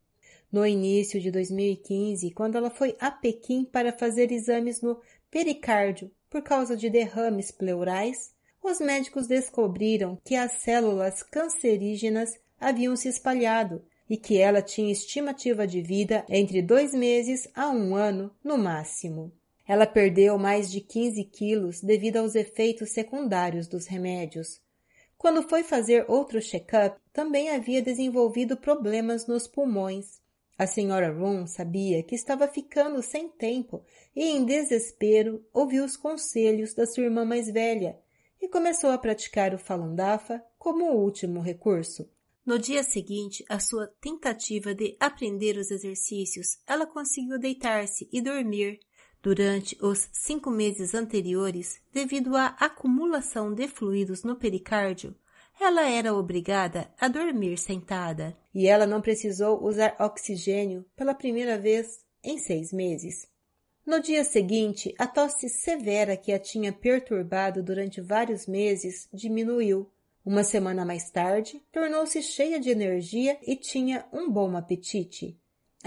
No 0.51 0.65
início 0.65 1.19
de 1.19 1.29
2015, 1.29 2.31
quando 2.31 2.57
ela 2.57 2.69
foi 2.69 2.95
a 3.00 3.12
Pequim 3.12 3.65
para 3.65 3.91
fazer 3.91 4.31
exames 4.31 4.81
no 4.81 5.00
pericárdio 5.29 6.09
por 6.29 6.41
causa 6.41 6.77
de 6.77 6.89
derrames 6.89 7.51
pleurais, 7.51 8.31
os 8.63 8.79
médicos 8.79 9.27
descobriram 9.27 10.17
que 10.24 10.36
as 10.36 10.53
células 10.63 11.21
cancerígenas 11.21 12.39
haviam 12.59 12.95
se 12.95 13.09
espalhado 13.09 13.83
e 14.09 14.17
que 14.17 14.38
ela 14.38 14.62
tinha 14.62 14.91
estimativa 14.91 15.67
de 15.67 15.81
vida 15.81 16.25
entre 16.29 16.62
dois 16.62 16.93
meses 16.93 17.47
a 17.53 17.69
um 17.69 17.95
ano 17.95 18.31
no 18.43 18.57
máximo. 18.57 19.31
Ela 19.67 19.86
perdeu 19.86 20.38
mais 20.38 20.71
de 20.71 20.79
15 20.79 21.24
quilos 21.25 21.81
devido 21.81 22.17
aos 22.17 22.36
efeitos 22.36 22.91
secundários 22.91 23.67
dos 23.67 23.86
remédios. 23.86 24.62
Quando 25.17 25.43
foi 25.43 25.63
fazer 25.63 26.05
outro 26.07 26.39
check-up, 26.39 26.97
também 27.12 27.50
havia 27.50 27.81
desenvolvido 27.81 28.55
problemas 28.55 29.27
nos 29.27 29.47
pulmões. 29.47 30.21
A 30.57 30.65
senhora 30.65 31.12
Room 31.12 31.45
sabia 31.45 32.01
que 32.01 32.15
estava 32.15 32.47
ficando 32.47 33.01
sem 33.01 33.27
tempo 33.27 33.83
e, 34.15 34.24
em 34.24 34.45
desespero, 34.45 35.45
ouviu 35.53 35.83
os 35.83 35.97
conselhos 35.97 36.74
da 36.74 36.86
sua 36.86 37.03
irmã 37.03 37.25
mais 37.25 37.51
velha 37.51 38.00
e 38.41 38.47
começou 38.47 38.91
a 38.91 38.97
praticar 38.97 39.53
o 39.53 39.59
Falun 39.59 39.93
Dafa 39.93 40.41
como 40.57 40.93
último 40.93 41.41
recurso. 41.41 42.09
No 42.45 42.57
dia 42.57 42.81
seguinte, 42.81 43.43
a 43.50 43.59
sua 43.59 43.88
tentativa 44.00 44.74
de 44.74 44.95
aprender 45.00 45.57
os 45.57 45.69
exercícios, 45.69 46.57
ela 46.65 46.86
conseguiu 46.86 47.38
deitar-se 47.38 48.07
e 48.12 48.21
dormir 48.21 48.79
Durante 49.27 49.77
os 49.81 50.07
cinco 50.13 50.50
meses 50.50 50.96
anteriores, 50.96 51.81
devido 51.91 52.38
à 52.38 52.55
acumulação 52.57 53.53
de 53.53 53.67
fluidos 53.67 54.24
no 54.24 54.38
pericárdio, 54.38 55.13
ela 55.60 55.86
era 55.86 56.13
obrigada 56.13 56.89
a 56.98 57.10
dormir 57.10 57.57
sentada 57.57 58.38
e 58.55 58.67
ela 58.67 58.88
não 58.88 59.01
precisou 59.01 59.62
usar 59.62 59.98
oxigênio 60.00 60.86
pela 60.96 61.13
primeira 61.13 61.60
vez 61.60 62.05
em 62.24 62.38
seis 62.38 62.72
meses. 62.72 63.27
No 63.86 64.00
dia 64.00 64.24
seguinte, 64.24 64.96
a 64.98 65.05
tosse 65.05 65.50
severa 65.50 66.15
que 66.15 66.31
a 66.31 66.39
tinha 66.39 66.72
perturbado 66.72 67.62
durante 67.62 68.00
vários 68.00 68.48
meses 68.48 69.10
diminuiu. 69.13 69.91
Uma 70.25 70.46
semana 70.46 70.86
mais 70.86 71.12
tarde, 71.12 71.62
tornou-se 71.69 72.22
cheia 72.22 72.62
de 72.62 72.69
energia 72.69 73.38
e 73.46 73.57
tinha 73.57 74.05
um 74.13 74.31
bom 74.31 74.55
apetite. 74.55 75.38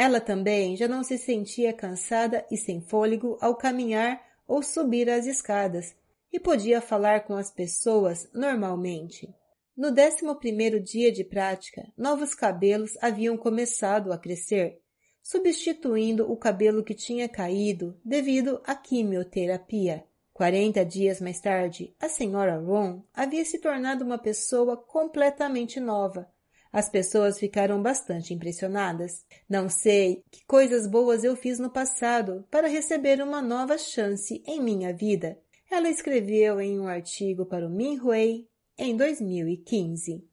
Ela 0.01 0.19
também 0.19 0.79
já 0.79 0.89
não 0.89 1.05
se 1.05 1.19
sentia 1.19 1.75
cansada 1.75 2.47
e 2.51 2.57
sem 2.57 2.81
fôlego 2.81 3.37
ao 3.39 3.55
caminhar 3.55 4.19
ou 4.49 4.63
subir 4.63 5.11
as 5.11 5.27
escadas 5.27 5.95
e 6.33 6.41
podia 6.41 6.81
falar 6.81 7.25
com 7.25 7.35
as 7.35 7.51
pessoas 7.51 8.27
normalmente. 8.33 9.29
No 9.77 9.91
décimo 9.91 10.37
primeiro 10.37 10.81
dia 10.81 11.13
de 11.13 11.23
prática, 11.23 11.87
novos 11.99 12.35
cabelos 12.35 12.93
haviam 13.03 13.37
começado 13.37 14.11
a 14.11 14.17
crescer, 14.17 14.81
substituindo 15.23 16.33
o 16.33 16.35
cabelo 16.35 16.83
que 16.83 16.95
tinha 16.95 17.29
caído 17.29 18.01
devido 18.03 18.59
à 18.65 18.75
quimioterapia. 18.75 20.07
Quarenta 20.33 20.83
dias 20.83 21.21
mais 21.21 21.43
tarde, 21.43 21.95
a 22.01 22.09
senhora 22.09 22.59
Ron 22.59 23.03
havia 23.13 23.45
se 23.45 23.59
tornado 23.59 24.03
uma 24.03 24.17
pessoa 24.17 24.79
completamente 24.79 25.79
nova, 25.79 26.27
as 26.73 26.89
pessoas 26.89 27.39
ficaram 27.39 27.83
bastante 27.83 28.33
impressionadas. 28.33 29.25
Não 29.49 29.69
sei 29.69 30.23
que 30.31 30.45
coisas 30.47 30.87
boas 30.87 31.25
eu 31.25 31.35
fiz 31.35 31.59
no 31.59 31.71
passado 31.71 32.45
para 32.51 32.69
receber 32.69 33.21
uma 33.21 33.43
nova 33.43 33.77
chance 33.77 34.43
em 34.47 34.63
minha 34.63 34.93
vida. 34.93 35.39
Ela 35.71 35.89
escreveu 35.89 36.61
em 36.61 36.79
um 36.79 36.87
artigo 36.87 37.45
para 37.45 37.67
o 37.67 37.71
Minhui 37.71 38.47
em 38.79 38.97
2015. 38.97 40.25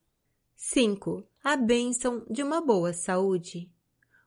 5. 0.56 1.24
A 1.44 1.56
bênção 1.56 2.24
de 2.30 2.44
uma 2.44 2.62
boa 2.62 2.94
saúde. 2.94 3.72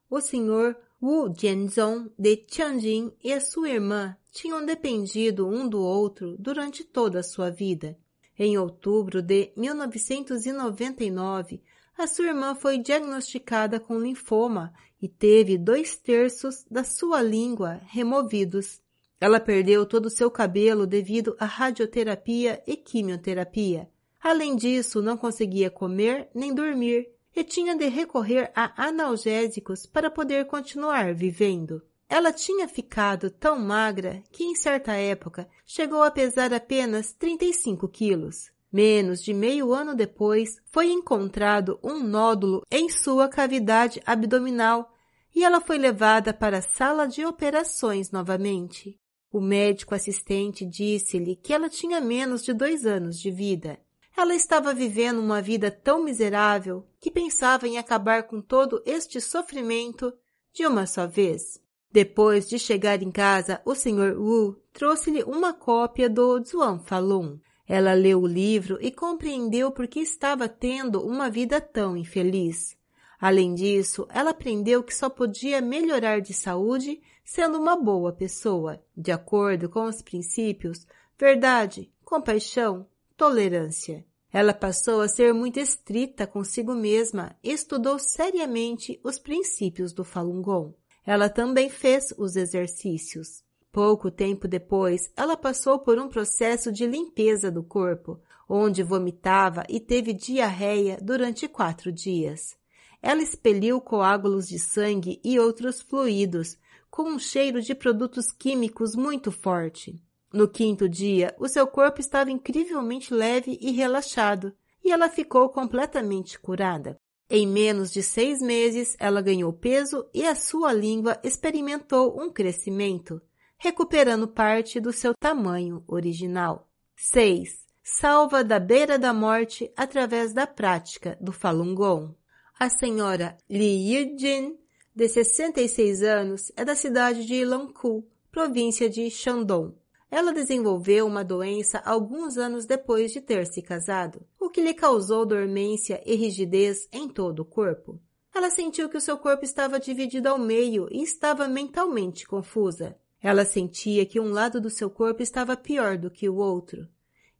O 0.09 0.21
senhor 0.21 0.77
Wu 1.03 1.33
Jianzong 1.37 2.11
de 2.19 2.37
Tianjin 2.37 3.13
e 3.23 3.33
a 3.33 3.41
sua 3.41 3.71
irmã 3.71 4.17
tinham 4.31 4.65
dependido 4.65 5.49
um 5.49 5.69
do 5.69 5.81
outro 5.81 6.37
durante 6.39 6.85
toda 6.85 7.21
a 7.21 7.23
sua 7.23 7.51
vida. 7.51 7.97
Em 8.39 8.59
outubro 8.59 9.23
de 9.23 9.53
1999, 9.57 11.63
a 12.01 12.07
sua 12.07 12.27
irmã 12.27 12.55
foi 12.55 12.79
diagnosticada 12.79 13.79
com 13.79 13.99
linfoma 13.99 14.73
e 15.03 15.09
teve 15.09 15.59
dois 15.59 15.97
terços 15.97 16.65
da 16.71 16.83
sua 16.83 17.21
língua 17.21 17.81
removidos. 17.89 18.81
Ela 19.21 19.39
perdeu 19.39 19.85
todo 19.85 20.07
o 20.07 20.11
seu 20.11 20.31
cabelo 20.31 20.87
devido 20.87 21.37
à 21.39 21.45
radioterapia 21.45 22.63
e 22.67 22.75
quimioterapia. 22.77 23.89
Além 24.19 24.57
disso, 24.57 25.03
não 25.03 25.17
conseguia 25.17 25.71
comer 25.71 26.31
nem 26.35 26.55
dormir 26.55 27.11
e 27.37 27.45
tinha 27.45 27.77
de 27.77 27.87
recorrer 27.89 28.51
a 28.55 28.87
analgésicos 28.89 29.85
para 29.85 30.11
poder 30.11 30.47
continuar 30.47 31.15
vivendo. 31.15 31.83
Ela 32.09 32.33
tinha 32.33 32.67
ficado 32.67 33.31
tão 33.31 33.59
magra 33.59 34.23
que, 34.33 34.43
em 34.43 34.55
certa 34.55 34.95
época, 34.95 35.49
chegou 35.65 36.03
a 36.03 36.11
pesar 36.11 36.53
apenas 36.53 37.13
35 37.13 37.87
quilos. 37.89 38.51
Menos 38.73 39.23
de 39.23 39.35
meio 39.35 39.73
ano 39.73 39.95
depois, 39.95 40.57
foi 40.67 40.93
encontrado 40.93 41.79
um 41.83 41.99
nódulo 42.01 42.63
em 42.71 42.89
sua 42.89 43.29
cavidade 43.29 44.01
abdominal 44.07 44.93
e 45.35 45.45
ela 45.45 45.61
foi 45.61 45.77
levada 45.77 46.33
para 46.33 46.59
a 46.59 46.63
sala 46.63 47.07
de 47.07 47.25
operações 47.25 48.11
novamente. 48.11 48.97
O 49.33 49.41
médico 49.41 49.95
assistente 49.95 50.65
disse-lhe 50.65 51.37
que 51.37 51.53
ela 51.53 51.69
tinha 51.69 52.01
menos 52.01 52.45
de 52.45 52.53
dois 52.53 52.85
anos 52.87 53.19
de 53.19 53.31
vida. 53.31 53.79
Ela 54.17 54.35
estava 54.35 54.75
vivendo 54.75 55.21
uma 55.21 55.41
vida 55.41 55.71
tão 55.71 56.03
miserável 56.05 56.87
que 57.01 57.11
pensava 57.11 57.67
em 57.67 57.79
acabar 57.79 58.25
com 58.25 58.41
todo 58.41 58.83
este 58.85 59.21
sofrimento 59.21 60.13
de 60.53 60.67
uma 60.67 60.87
só 60.87 61.07
vez. 61.07 61.61
Depois 61.93 62.49
de 62.49 62.59
chegar 62.59 63.03
em 63.03 63.11
casa, 63.11 63.61
o 63.65 63.75
Sr. 63.75 64.17
Wu 64.17 64.57
trouxe-lhe 64.73 65.23
uma 65.25 65.53
cópia 65.53 66.09
do 66.09 66.43
Zhuang 66.45 66.85
Falun. 66.85 67.39
Ela 67.73 67.93
leu 67.95 68.23
o 68.23 68.27
livro 68.27 68.79
e 68.81 68.91
compreendeu 68.91 69.71
por 69.71 69.87
que 69.87 70.01
estava 70.01 70.49
tendo 70.49 71.07
uma 71.07 71.31
vida 71.31 71.61
tão 71.61 71.97
infeliz. 71.97 72.77
Além 73.17 73.55
disso, 73.55 74.09
ela 74.11 74.31
aprendeu 74.31 74.83
que 74.83 74.93
só 74.93 75.09
podia 75.09 75.61
melhorar 75.61 76.21
de 76.21 76.35
saúde 76.35 77.01
sendo 77.25 77.59
uma 77.59 77.77
boa 77.77 78.13
pessoa, 78.13 78.83
de 78.97 79.13
acordo 79.13 79.69
com 79.69 79.85
os 79.85 80.03
princípios 80.03 80.85
verdade, 81.17 81.89
compaixão, 82.05 82.89
tolerância. 83.17 84.05
Ela 84.33 84.53
passou 84.53 85.01
a 85.01 85.07
ser 85.07 85.33
muito 85.33 85.61
estrita 85.61 86.27
consigo 86.27 86.75
mesma 86.75 87.37
e 87.41 87.53
estudou 87.53 88.01
seriamente 88.01 88.99
os 89.05 89.17
princípios 89.17 89.93
do 89.93 90.03
Falun 90.03 90.43
Gong. 90.43 90.75
Ela 91.07 91.29
também 91.29 91.71
fez 91.71 92.13
os 92.19 92.35
exercícios. 92.35 93.45
Pouco 93.73 94.11
tempo 94.11 94.49
depois, 94.49 95.13
ela 95.17 95.37
passou 95.37 95.79
por 95.79 95.97
um 95.97 96.09
processo 96.09 96.73
de 96.73 96.87
limpeza 96.87 97.53
do 97.53 97.63
corpo, 97.63 98.21
onde 98.49 98.83
vomitava 98.83 99.65
e 99.69 99.79
teve 99.79 100.13
diarreia 100.13 100.99
durante 101.01 101.47
quatro 101.47 101.93
dias. 101.93 102.57
Ela 103.01 103.23
expeliu 103.23 103.81
coágulos 103.81 104.49
de 104.49 104.59
sangue 104.59 105.21
e 105.23 105.39
outros 105.39 105.81
fluidos, 105.81 106.59
com 106.91 107.05
um 107.05 107.19
cheiro 107.19 107.63
de 107.63 107.73
produtos 107.73 108.33
químicos 108.33 108.97
muito 108.97 109.31
forte. 109.31 110.03
No 110.33 110.49
quinto 110.49 110.89
dia, 110.89 111.33
o 111.39 111.49
seu 111.49 111.67
corpo 111.67 112.01
estava 112.01 112.31
incrivelmente 112.31 113.15
leve 113.15 113.57
e 113.61 113.71
relaxado, 113.71 114.53
e 114.85 114.91
ela 114.91 115.09
ficou 115.09 115.49
completamente 115.49 116.39
curada. 116.41 116.99
Em 117.29 117.47
menos 117.47 117.93
de 117.93 118.03
seis 118.03 118.41
meses, 118.41 118.97
ela 118.99 119.23
ganhou 119.23 119.53
peso 119.53 120.05
e 120.13 120.27
a 120.27 120.35
sua 120.35 120.73
língua 120.73 121.21
experimentou 121.23 122.21
um 122.21 122.29
crescimento, 122.29 123.23
recuperando 123.61 124.27
parte 124.27 124.81
do 124.81 124.91
seu 124.91 125.13
tamanho 125.15 125.85
original. 125.87 126.67
6. 126.97 127.61
Salva 127.83 128.43
da 128.43 128.59
beira 128.59 128.99
da 128.99 129.13
morte 129.13 129.71
através 129.77 130.33
da 130.33 130.47
prática 130.47 131.19
do 131.21 131.31
Falun 131.31 131.75
Gong. 131.75 132.15
A 132.59 132.71
senhora 132.71 133.37
Li 133.51 133.93
Yijin, 133.93 134.59
de 134.97 135.09
66 135.09 136.03
anos, 136.03 136.51
é 136.57 136.65
da 136.65 136.75
cidade 136.75 137.27
de 137.27 137.45
Lankou, 137.45 138.09
província 138.33 138.89
de 138.89 139.11
Shandong. 139.11 139.75
Ela 140.11 140.33
desenvolveu 140.33 141.07
uma 141.07 141.23
doença 141.23 141.83
alguns 141.85 142.39
anos 142.39 142.65
depois 142.65 143.13
de 143.13 143.21
ter 143.21 143.47
se 143.47 143.61
casado, 143.61 144.27
o 144.41 144.49
que 144.49 144.63
lhe 144.63 144.73
causou 144.73 145.27
dormência 145.27 146.03
e 146.07 146.15
rigidez 146.15 146.89
em 146.91 147.07
todo 147.07 147.41
o 147.41 147.45
corpo. 147.45 148.01
Ela 148.35 148.49
sentiu 148.49 148.89
que 148.89 148.97
o 148.97 149.01
seu 149.01 149.19
corpo 149.19 149.45
estava 149.45 149.79
dividido 149.79 150.31
ao 150.31 150.39
meio 150.39 150.89
e 150.91 151.03
estava 151.03 151.47
mentalmente 151.47 152.27
confusa. 152.27 152.97
Ela 153.23 153.45
sentia 153.45 154.07
que 154.07 154.19
um 154.19 154.31
lado 154.31 154.61
do 154.61 154.71
seu 154.71 154.89
corpo 154.89 155.23
estava 155.23 155.57
pior 155.57 155.99
do 155.99 156.11
que 156.11 156.29
o 156.29 156.37
outro. 156.37 156.89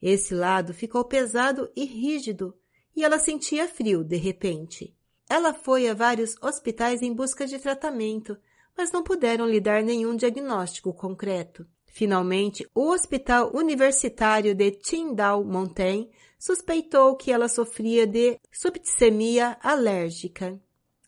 Esse 0.01 0.35
lado 0.35 0.75
ficou 0.75 1.05
pesado 1.05 1.71
e 1.75 1.85
rígido, 1.85 2.55
e 2.95 3.05
ela 3.05 3.19
sentia 3.19 3.69
frio 3.69 4.05
de 4.05 4.17
repente. 4.17 4.95
Ela 5.29 5.55
foi 5.55 5.89
a 5.89 5.95
vários 5.95 6.35
hospitais 6.43 7.03
em 7.03 7.13
busca 7.13 7.47
de 7.47 7.59
tratamento, 7.59 8.37
mas 8.77 8.91
não 8.91 9.03
puderam 9.03 9.47
lhe 9.47 9.61
dar 9.61 9.83
nenhum 9.83 10.17
diagnóstico 10.17 10.93
concreto. 10.93 11.67
Finalmente, 11.87 12.67
o 12.75 12.91
Hospital 12.91 13.51
Universitário 13.55 14.55
de 14.55 14.71
Tyndall 14.71 15.45
Mountain 15.45 16.09
suspeitou 16.39 17.17
que 17.17 17.31
ela 17.31 17.49
sofria 17.49 18.07
de 18.07 18.41
septicemia 18.51 19.59
alérgica. 19.63 20.59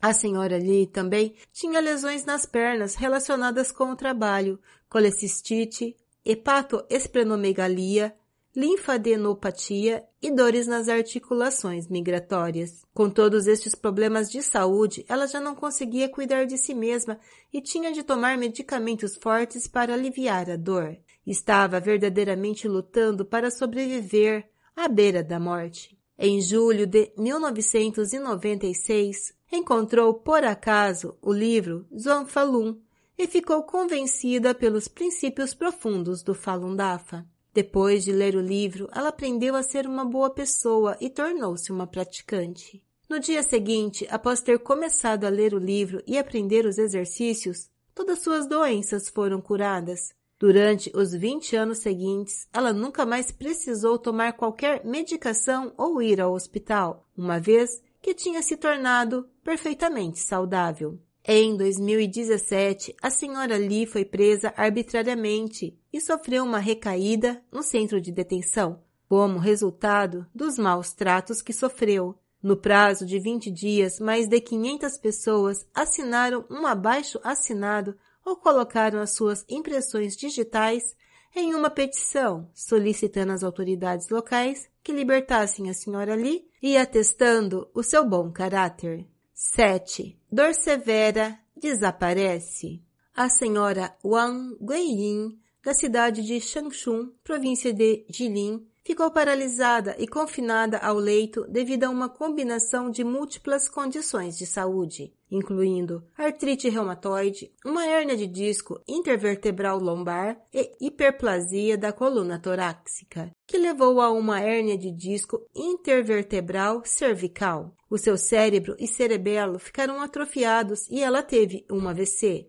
A 0.03 0.13
senhora 0.13 0.59
Lee 0.59 0.87
também 0.89 1.37
tinha 1.53 1.79
lesões 1.79 2.25
nas 2.25 2.45
pernas 2.45 2.97
relacionadas 2.97 3.71
com 3.71 3.93
o 3.93 3.97
trabalho, 3.97 4.59
colecistite, 4.89 5.97
hepatoesplenomegalia, 6.25 8.13
linfadenopatia 8.55 10.05
e 10.21 10.31
dores 10.33 10.67
nas 10.67 10.89
articulações 10.89 11.87
migratórias. 11.87 12.83
Com 12.93 13.09
todos 13.09 13.47
estes 13.47 13.77
problemas 13.77 14.29
de 14.29 14.43
saúde, 14.43 15.05
ela 15.09 15.29
já 15.29 15.41
não 15.41 15.55
conseguia 15.55 16.09
cuidar 16.09 16.47
de 16.47 16.59
si 16.59 16.75
mesma 16.75 17.17
e 17.53 17.63
tinha 17.63 17.93
de 17.93 18.03
tomar 18.03 18.37
medicamentos 18.37 19.17
fortes 19.17 19.69
para 19.69 19.95
aliviar 19.95 20.51
a 20.51 20.57
dor. 20.57 20.99
Estava 21.25 21.79
verdadeiramente 21.79 22.67
lutando 22.67 23.25
para 23.25 23.53
sobreviver 23.53 24.51
à 24.75 24.89
beira 24.89 25.23
da 25.23 25.39
morte. 25.39 25.97
Em 26.19 26.41
julho 26.41 26.89
de 26.89 27.13
1996, 27.17 29.41
encontrou 29.53 30.15
por 30.15 30.43
acaso 30.43 31.17
o 31.21 31.33
livro 31.33 31.87
Zhuang 31.95 32.29
Falun 32.29 32.81
e 33.19 33.27
ficou 33.27 33.63
convencida 33.63 34.55
pelos 34.55 34.89
princípios 34.89 35.53
profundos 35.53 36.23
do 36.23 36.35
Falun 36.35 36.75
Dafa. 36.75 37.27
Depois 37.53 38.03
de 38.03 38.13
ler 38.13 38.35
o 38.35 38.41
livro, 38.41 38.89
ela 38.95 39.11
aprendeu 39.11 39.55
a 39.55 39.63
ser 39.63 39.87
uma 39.87 40.07
boa 40.07 40.31
pessoa 40.31 40.97
e 40.99 41.11
tornou-se 41.11 41.71
uma 41.71 41.87
praticante. 41.87 42.83
No 43.09 43.21
dia 43.21 43.43
seguinte, 43.43 44.09
após 44.11 44.41
ter 44.41 44.59
começado 44.59 45.25
a 45.25 45.29
ler 45.29 45.53
o 45.53 45.59
livro 45.59 46.03
e 46.07 46.17
aprender 46.17 46.65
os 46.65 46.79
exercícios, 46.79 47.69
todas 47.95 48.21
suas 48.21 48.47
doenças 48.47 49.11
foram 49.11 49.39
curadas. 49.39 50.15
Durante 50.39 50.91
os 50.97 51.13
20 51.13 51.55
anos 51.55 51.79
seguintes, 51.79 52.49
ela 52.53 52.73
nunca 52.73 53.05
mais 53.05 53.31
precisou 53.31 53.99
tomar 53.99 54.33
qualquer 54.33 54.83
medicação 54.85 55.75
ou 55.77 56.01
ir 56.01 56.23
ao 56.23 56.33
hospital, 56.33 57.07
uma 57.15 57.39
vez 57.39 57.83
que 58.03 58.13
tinha 58.13 58.43
se 58.43 58.57
tornado 58.57 59.29
perfeitamente 59.45 60.19
saudável. 60.19 60.99
Em 61.25 61.57
2017, 61.57 62.97
a 63.01 63.09
senhora 63.09 63.57
Lee 63.57 63.87
foi 63.87 64.05
presa 64.05 64.53
arbitrariamente 64.57 65.79
e 65.93 66.01
sofreu 66.01 66.43
uma 66.43 66.59
recaída 66.59 67.41
no 67.53 67.63
centro 67.63 68.01
de 68.01 68.11
detenção, 68.11 68.83
como 69.09 69.39
resultado 69.39 70.27
dos 70.35 70.59
maus 70.59 70.93
tratos 70.93 71.41
que 71.41 71.53
sofreu. 71.53 72.19
No 72.43 72.57
prazo 72.57 73.07
de 73.07 73.21
20 73.21 73.53
dias, 73.53 74.01
mais 74.01 74.27
de 74.27 74.41
500 74.41 74.99
pessoas 74.99 75.65
assinaram 75.73 76.45
um 76.51 76.67
abaixo 76.67 77.21
assinado 77.23 77.97
ou 78.25 78.35
colocaram 78.35 78.99
as 78.99 79.15
suas 79.15 79.45
impressões 79.49 80.17
digitais 80.17 80.97
em 81.37 81.55
uma 81.55 81.71
petição 81.71 82.51
solicitando 82.53 83.31
às 83.31 83.45
autoridades 83.45 84.09
locais 84.09 84.69
que 84.83 84.93
libertassem 84.93 85.71
a 85.71 85.75
senhora 85.75 86.15
Lee 86.15 86.47
e 86.63 86.77
atestando 86.77 87.71
o 87.75 87.83
seu 87.83 88.09
bom 88.09 88.31
caráter. 88.31 89.07
7. 89.35 90.19
Dor 90.31 90.55
severa 90.55 91.39
desaparece. 91.57 92.83
A 93.15 93.29
senhora 93.29 93.97
Wang 94.05 94.57
Guiyin, 94.61 95.39
da 95.65 95.75
cidade 95.75 96.23
de 96.23 96.41
Shangchun, 96.41 97.13
província 97.23 97.73
de 97.73 98.07
Jilin, 98.09 98.67
ficou 98.85 99.11
paralisada 99.11 99.95
e 99.99 100.07
confinada 100.07 100.79
ao 100.79 100.97
leito 100.97 101.47
devido 101.49 101.85
a 101.85 101.91
uma 101.91 102.09
combinação 102.09 102.91
de 102.91 103.05
múltiplas 103.05 103.69
condições 103.69 104.37
de 104.37 104.45
saúde, 104.45 105.13
incluindo 105.31 106.05
artrite 106.17 106.69
reumatoide, 106.69 107.53
uma 107.65 107.87
hérnia 107.87 108.17
de 108.17 108.27
disco 108.27 108.81
intervertebral 108.87 109.79
lombar 109.79 110.39
e 110.53 110.73
hiperplasia 110.81 111.79
da 111.79 111.93
coluna 111.93 112.39
torácica, 112.39 113.31
que 113.47 113.57
levou 113.57 114.01
a 114.01 114.11
uma 114.11 114.41
hérnia 114.41 114.77
de 114.77 114.91
disco 114.91 115.41
intervertebral 115.55 116.83
cervical. 116.85 117.75
O 117.89 117.97
seu 117.97 118.17
cérebro 118.17 118.75
e 118.79 118.87
cerebelo 118.87 119.59
ficaram 119.59 120.01
atrofiados 120.01 120.89
e 120.91 121.03
ela 121.03 121.23
teve 121.23 121.65
um 121.71 121.89
AVC. 121.89 122.49